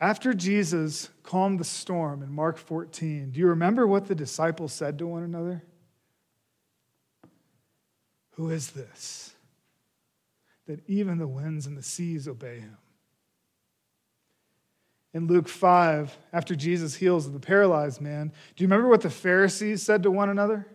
after 0.00 0.32
Jesus 0.32 1.08
calmed 1.22 1.58
the 1.58 1.64
storm 1.64 2.22
in 2.22 2.32
Mark 2.32 2.56
14, 2.56 3.30
do 3.32 3.40
you 3.40 3.48
remember 3.48 3.86
what 3.86 4.06
the 4.06 4.14
disciples 4.14 4.72
said 4.72 4.98
to 4.98 5.06
one 5.06 5.24
another? 5.24 5.64
Who 8.32 8.50
is 8.50 8.70
this? 8.70 9.34
That 10.66 10.80
even 10.88 11.18
the 11.18 11.26
winds 11.26 11.66
and 11.66 11.76
the 11.76 11.82
seas 11.82 12.28
obey 12.28 12.60
him. 12.60 12.76
In 15.14 15.26
Luke 15.26 15.48
5, 15.48 16.16
after 16.32 16.54
Jesus 16.54 16.94
heals 16.94 17.32
the 17.32 17.40
paralyzed 17.40 18.00
man, 18.00 18.28
do 18.54 18.62
you 18.62 18.68
remember 18.68 18.88
what 18.88 19.00
the 19.00 19.10
Pharisees 19.10 19.82
said 19.82 20.04
to 20.04 20.10
one 20.10 20.28
another? 20.28 20.66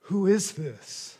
Who 0.00 0.26
is 0.26 0.52
this? 0.52 1.18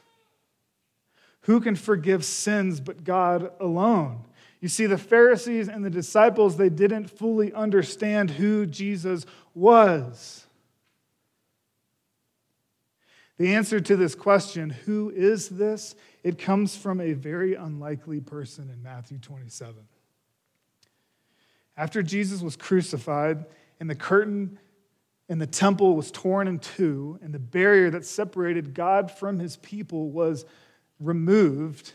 Who 1.42 1.60
can 1.60 1.76
forgive 1.76 2.24
sins 2.24 2.80
but 2.80 3.04
God 3.04 3.52
alone? 3.60 4.24
You 4.60 4.68
see, 4.68 4.86
the 4.86 4.98
Pharisees 4.98 5.68
and 5.68 5.84
the 5.84 5.90
disciples, 5.90 6.56
they 6.56 6.68
didn't 6.68 7.08
fully 7.08 7.52
understand 7.52 8.30
who 8.30 8.66
Jesus 8.66 9.26
was. 9.54 10.46
The 13.38 13.54
answer 13.54 13.80
to 13.80 13.96
this 13.96 14.14
question, 14.14 14.70
who 14.70 15.10
is 15.14 15.50
this? 15.50 15.94
It 16.22 16.38
comes 16.38 16.74
from 16.74 17.00
a 17.00 17.12
very 17.12 17.54
unlikely 17.54 18.20
person 18.20 18.70
in 18.70 18.82
Matthew 18.82 19.18
27. 19.18 19.74
After 21.76 22.02
Jesus 22.02 22.40
was 22.40 22.56
crucified 22.56 23.44
and 23.78 23.90
the 23.90 23.94
curtain 23.94 24.58
in 25.28 25.38
the 25.38 25.46
temple 25.46 25.96
was 25.96 26.10
torn 26.10 26.48
in 26.48 26.58
two 26.58 27.18
and 27.22 27.34
the 27.34 27.38
barrier 27.38 27.90
that 27.90 28.06
separated 28.06 28.72
God 28.72 29.10
from 29.10 29.38
his 29.38 29.58
people 29.58 30.10
was 30.10 30.46
removed, 30.98 31.92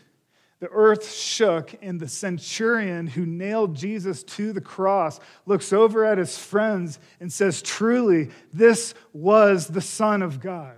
the 0.62 0.68
earth 0.68 1.12
shook, 1.12 1.74
and 1.82 1.98
the 1.98 2.06
centurion 2.06 3.08
who 3.08 3.26
nailed 3.26 3.74
Jesus 3.74 4.22
to 4.22 4.52
the 4.52 4.60
cross 4.60 5.18
looks 5.44 5.72
over 5.72 6.04
at 6.04 6.18
his 6.18 6.38
friends 6.38 7.00
and 7.18 7.32
says, 7.32 7.62
Truly, 7.62 8.30
this 8.52 8.94
was 9.12 9.66
the 9.66 9.80
Son 9.80 10.22
of 10.22 10.38
God 10.38 10.76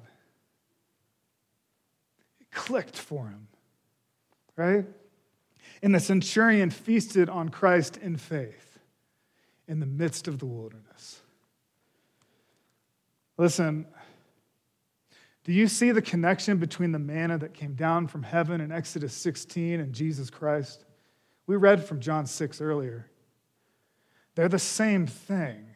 It 2.40 2.50
clicked 2.50 2.96
for 2.96 3.26
him, 3.26 3.46
right? 4.56 4.86
And 5.82 5.94
the 5.94 6.00
centurion 6.00 6.70
feasted 6.70 7.28
on 7.28 7.50
Christ 7.50 7.98
in 7.98 8.16
faith 8.16 8.78
in 9.68 9.80
the 9.80 9.86
midst 9.86 10.28
of 10.28 10.38
the 10.38 10.46
wilderness. 10.46 11.20
Listen, 13.36 13.84
do 15.44 15.52
you 15.52 15.68
see 15.68 15.90
the 15.90 16.02
connection 16.02 16.56
between 16.56 16.92
the 16.92 16.98
manna 16.98 17.36
that 17.38 17.52
came 17.52 17.74
down 17.74 18.08
from 18.08 18.22
heaven 18.22 18.62
in 18.62 18.72
Exodus 18.72 19.12
16 19.14 19.78
and 19.78 19.92
Jesus 19.92 20.30
Christ? 20.30 20.84
We 21.46 21.56
read 21.56 21.84
from 21.84 22.00
John 22.00 22.24
6 22.24 22.62
earlier. 22.62 23.10
They're 24.34 24.48
the 24.48 24.58
same 24.58 25.06
thing, 25.06 25.66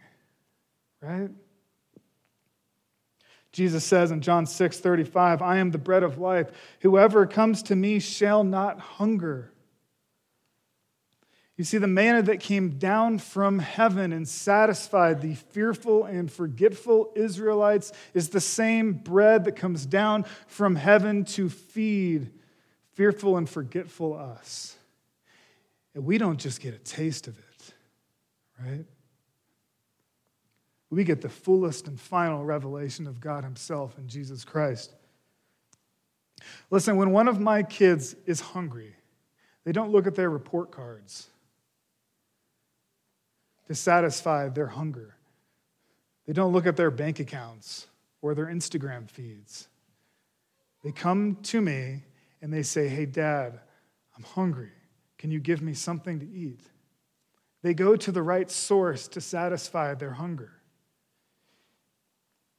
right? 1.02 1.30
Jesus 3.52 3.84
says 3.84 4.10
in 4.10 4.20
John 4.20 4.46
6 4.46 4.80
35, 4.80 5.42
I 5.42 5.58
am 5.58 5.70
the 5.70 5.78
bread 5.78 6.02
of 6.02 6.18
life. 6.18 6.50
Whoever 6.80 7.26
comes 7.26 7.62
to 7.64 7.76
me 7.76 7.98
shall 7.98 8.44
not 8.44 8.80
hunger. 8.80 9.52
You 11.58 11.64
see, 11.64 11.78
the 11.78 11.88
manna 11.88 12.22
that 12.22 12.38
came 12.38 12.78
down 12.78 13.18
from 13.18 13.58
heaven 13.58 14.12
and 14.12 14.28
satisfied 14.28 15.20
the 15.20 15.34
fearful 15.34 16.04
and 16.04 16.30
forgetful 16.30 17.12
Israelites 17.16 17.92
is 18.14 18.28
the 18.28 18.40
same 18.40 18.92
bread 18.92 19.44
that 19.44 19.56
comes 19.56 19.84
down 19.84 20.24
from 20.46 20.76
heaven 20.76 21.24
to 21.24 21.48
feed 21.48 22.30
fearful 22.92 23.36
and 23.36 23.48
forgetful 23.48 24.16
us. 24.16 24.76
And 25.94 26.04
we 26.04 26.16
don't 26.16 26.38
just 26.38 26.60
get 26.60 26.74
a 26.74 26.78
taste 26.78 27.26
of 27.26 27.36
it, 27.36 27.74
right? 28.64 28.84
we 30.90 31.04
get 31.04 31.20
the 31.20 31.28
fullest 31.28 31.86
and 31.86 32.00
final 32.00 32.44
revelation 32.44 33.06
of 33.06 33.20
God 33.20 33.44
Himself 33.44 33.98
in 33.98 34.08
Jesus 34.08 34.44
Christ. 34.44 34.94
Listen, 36.70 36.96
when 36.96 37.10
one 37.10 37.28
of 37.28 37.40
my 37.40 37.62
kids 37.62 38.14
is 38.26 38.40
hungry, 38.40 38.94
they 39.64 39.72
don't 39.72 39.90
look 39.90 40.06
at 40.06 40.14
their 40.14 40.30
report 40.30 40.70
cards 40.70 41.28
to 43.68 43.74
satisfy 43.74 44.48
their 44.48 44.66
hunger. 44.66 45.14
They 46.26 46.32
don't 46.32 46.52
look 46.52 46.66
at 46.66 46.76
their 46.76 46.90
bank 46.90 47.20
accounts 47.20 47.86
or 48.20 48.34
their 48.34 48.46
Instagram 48.46 49.08
feeds. 49.08 49.68
They 50.82 50.90
come 50.90 51.36
to 51.44 51.60
me 51.60 52.02
and 52.42 52.52
they 52.52 52.62
say, 52.62 52.88
Hey, 52.88 53.06
Dad, 53.06 53.60
I'm 54.16 54.24
hungry. 54.24 54.72
Can 55.18 55.30
you 55.30 55.40
give 55.40 55.62
me 55.62 55.74
something 55.74 56.18
to 56.20 56.28
eat? 56.28 56.60
They 57.62 57.74
go 57.74 57.96
to 57.96 58.12
the 58.12 58.22
right 58.22 58.50
source 58.50 59.08
to 59.08 59.20
satisfy 59.20 59.94
their 59.94 60.12
hunger. 60.12 60.52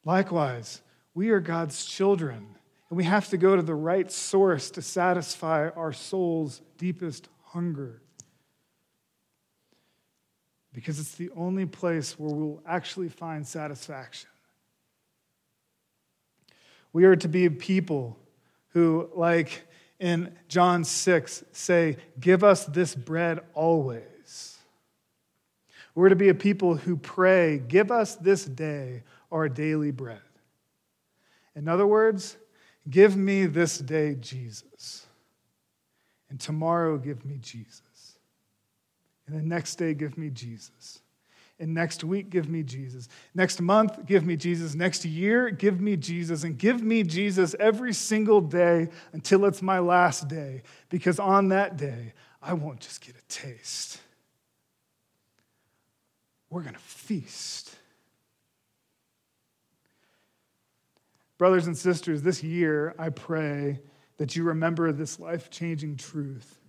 Likewise, 0.05 0.82
we 1.14 1.30
are 1.30 1.39
God's 1.39 1.86
children, 1.86 2.55
and 2.89 2.97
we 2.97 3.03
have 3.05 3.30
to 3.30 3.38
go 3.38 3.55
to 3.55 3.62
the 3.62 3.76
right 3.76 4.12
source 4.12 4.70
to 4.72 4.82
satisfy 4.82 5.70
our 5.70 5.93
soul's 5.93 6.62
deepest 6.78 7.30
hunger. 7.43 8.01
Because 10.74 10.99
it's 10.99 11.15
the 11.15 11.32
only 11.36 11.65
place 11.65 12.17
where 12.20 12.34
we'll 12.34 12.61
actually 12.65 13.09
find 13.09 13.45
satisfaction. 13.45 14.30
We 16.93 17.05
are 17.05 17.15
to 17.15 17.28
be 17.28 17.45
a 17.45 17.51
people 17.51 18.17
who, 18.70 19.09
like 19.15 19.63
in 19.99 20.36
John 20.47 20.84
6, 20.84 21.43
say, 21.51 21.97
Give 22.20 22.43
us 22.43 22.65
this 22.65 22.95
bread 22.95 23.39
always. 23.53 24.57
We're 25.95 26.09
to 26.09 26.15
be 26.15 26.30
a 26.30 26.36
people 26.36 26.76
who 26.76 26.97
pray, 26.97 27.59
Give 27.59 27.91
us 27.91 28.15
this 28.15 28.45
day 28.45 29.03
our 29.32 29.49
daily 29.49 29.91
bread. 29.91 30.22
In 31.55 31.67
other 31.67 31.86
words, 31.86 32.38
give 32.89 33.17
me 33.17 33.45
this 33.45 33.78
day 33.78 34.15
Jesus. 34.15 35.05
And 36.30 36.39
tomorrow, 36.39 36.97
give 36.97 37.26
me 37.26 37.38
Jesus. 37.41 37.82
And 39.30 39.39
the 39.39 39.47
next 39.47 39.75
day, 39.75 39.93
give 39.93 40.17
me 40.17 40.30
Jesus. 40.30 41.01
And 41.59 41.73
next 41.73 42.03
week, 42.03 42.30
give 42.30 42.49
me 42.49 42.63
Jesus. 42.63 43.09
Next 43.36 43.61
month, 43.61 44.05
give 44.05 44.25
me 44.25 44.36
Jesus. 44.38 44.75
Next 44.75 45.05
year, 45.05 45.51
give 45.51 45.80
me 45.80 45.97
Jesus. 45.97 46.43
And 46.43 46.57
give 46.57 46.82
me 46.82 47.03
Jesus 47.03 47.55
every 47.59 47.93
single 47.93 48.41
day 48.41 48.88
until 49.13 49.45
it's 49.45 49.61
my 49.61 49.80
last 49.80 50.27
day. 50.27 50.63
Because 50.89 51.19
on 51.19 51.49
that 51.49 51.77
day, 51.77 52.13
I 52.41 52.53
won't 52.53 52.80
just 52.80 53.05
get 53.05 53.15
a 53.15 53.21
taste. 53.27 53.99
We're 56.49 56.61
going 56.61 56.73
to 56.73 56.80
feast. 56.80 57.75
Brothers 61.38 61.67
and 61.67 61.77
sisters, 61.77 62.23
this 62.23 62.43
year 62.43 62.95
I 62.97 63.09
pray 63.09 63.80
that 64.17 64.36
you 64.36 64.43
remember 64.43 64.91
this 64.91 65.19
life 65.19 65.49
changing 65.49 65.97
truth. 65.97 66.59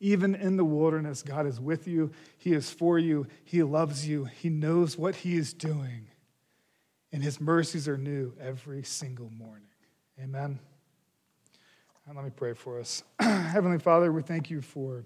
Even 0.00 0.34
in 0.34 0.56
the 0.56 0.64
wilderness, 0.64 1.22
God 1.22 1.46
is 1.46 1.60
with 1.60 1.86
you, 1.86 2.10
He 2.36 2.52
is 2.52 2.70
for 2.70 2.98
you, 2.98 3.26
He 3.44 3.62
loves 3.62 4.06
you, 4.06 4.24
He 4.24 4.50
knows 4.50 4.98
what 4.98 5.16
He 5.16 5.36
is 5.36 5.52
doing, 5.52 6.08
and 7.12 7.22
His 7.22 7.40
mercies 7.40 7.88
are 7.88 7.98
new 7.98 8.32
every 8.40 8.82
single 8.82 9.30
morning. 9.30 9.68
Amen. 10.22 10.58
And 12.06 12.16
let 12.16 12.24
me 12.24 12.30
pray 12.34 12.52
for 12.52 12.80
us. 12.80 13.02
Heavenly 13.20 13.78
Father, 13.78 14.12
we 14.12 14.22
thank 14.22 14.50
you 14.50 14.60
for 14.60 15.04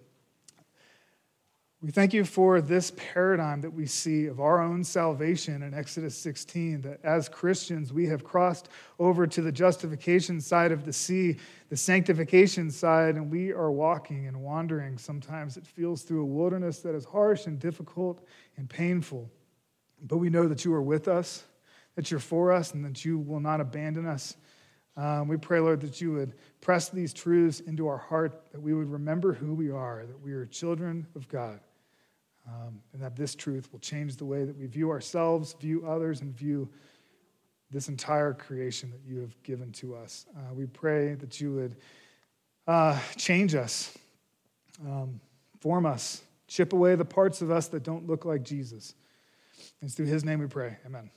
We 1.80 1.92
thank 1.92 2.12
you 2.12 2.24
for 2.24 2.60
this 2.60 2.90
paradigm 2.96 3.60
that 3.60 3.70
we 3.70 3.86
see 3.86 4.26
of 4.26 4.40
our 4.40 4.60
own 4.60 4.82
salvation 4.82 5.62
in 5.62 5.74
Exodus 5.74 6.18
16, 6.18 6.80
that 6.80 6.98
as 7.04 7.28
Christians, 7.28 7.92
we 7.92 8.04
have 8.06 8.24
crossed 8.24 8.68
over 8.98 9.28
to 9.28 9.40
the 9.40 9.52
justification 9.52 10.40
side 10.40 10.72
of 10.72 10.84
the 10.84 10.92
sea, 10.92 11.36
the 11.68 11.76
sanctification 11.76 12.72
side, 12.72 13.14
and 13.14 13.30
we 13.30 13.52
are 13.52 13.70
walking 13.70 14.26
and 14.26 14.42
wandering. 14.42 14.98
Sometimes 14.98 15.56
it 15.56 15.64
feels 15.64 16.02
through 16.02 16.22
a 16.22 16.26
wilderness 16.26 16.80
that 16.80 16.96
is 16.96 17.04
harsh 17.04 17.46
and 17.46 17.60
difficult 17.60 18.26
and 18.56 18.68
painful. 18.68 19.30
But 20.02 20.16
we 20.16 20.30
know 20.30 20.48
that 20.48 20.64
you 20.64 20.74
are 20.74 20.82
with 20.82 21.06
us, 21.06 21.44
that 21.94 22.10
you're 22.10 22.18
for 22.18 22.50
us, 22.50 22.74
and 22.74 22.84
that 22.84 23.04
you 23.04 23.20
will 23.20 23.40
not 23.40 23.60
abandon 23.60 24.04
us. 24.04 24.36
Um, 24.96 25.28
we 25.28 25.36
pray, 25.36 25.60
Lord, 25.60 25.80
that 25.82 26.00
you 26.00 26.10
would 26.14 26.34
press 26.60 26.88
these 26.88 27.14
truths 27.14 27.60
into 27.60 27.86
our 27.86 27.98
heart, 27.98 28.50
that 28.50 28.60
we 28.60 28.74
would 28.74 28.90
remember 28.90 29.32
who 29.32 29.54
we 29.54 29.70
are, 29.70 30.04
that 30.04 30.20
we 30.20 30.32
are 30.32 30.44
children 30.44 31.06
of 31.14 31.28
God 31.28 31.60
um, 32.48 32.80
and 32.92 33.02
that 33.02 33.16
this 33.16 33.34
truth 33.34 33.68
will 33.72 33.78
change 33.78 34.16
the 34.16 34.24
way 34.24 34.44
that 34.44 34.56
we 34.56 34.66
view 34.66 34.90
ourselves, 34.90 35.54
view 35.60 35.86
others, 35.86 36.22
and 36.22 36.34
view 36.34 36.68
this 37.70 37.88
entire 37.88 38.32
creation 38.32 38.90
that 38.90 39.00
you 39.06 39.20
have 39.20 39.40
given 39.42 39.70
to 39.72 39.94
us. 39.94 40.26
Uh, 40.36 40.54
we 40.54 40.66
pray 40.66 41.14
that 41.14 41.40
you 41.40 41.52
would 41.52 41.76
uh, 42.66 42.98
change 43.16 43.54
us, 43.54 43.96
um, 44.86 45.20
form 45.60 45.84
us, 45.84 46.22
chip 46.46 46.72
away 46.72 46.94
the 46.94 47.04
parts 47.04 47.42
of 47.42 47.50
us 47.50 47.68
that 47.68 47.82
don't 47.82 48.06
look 48.06 48.24
like 48.24 48.42
Jesus. 48.42 48.94
It's 49.82 49.94
through 49.94 50.06
his 50.06 50.24
name 50.24 50.40
we 50.40 50.46
pray. 50.46 50.78
Amen. 50.86 51.10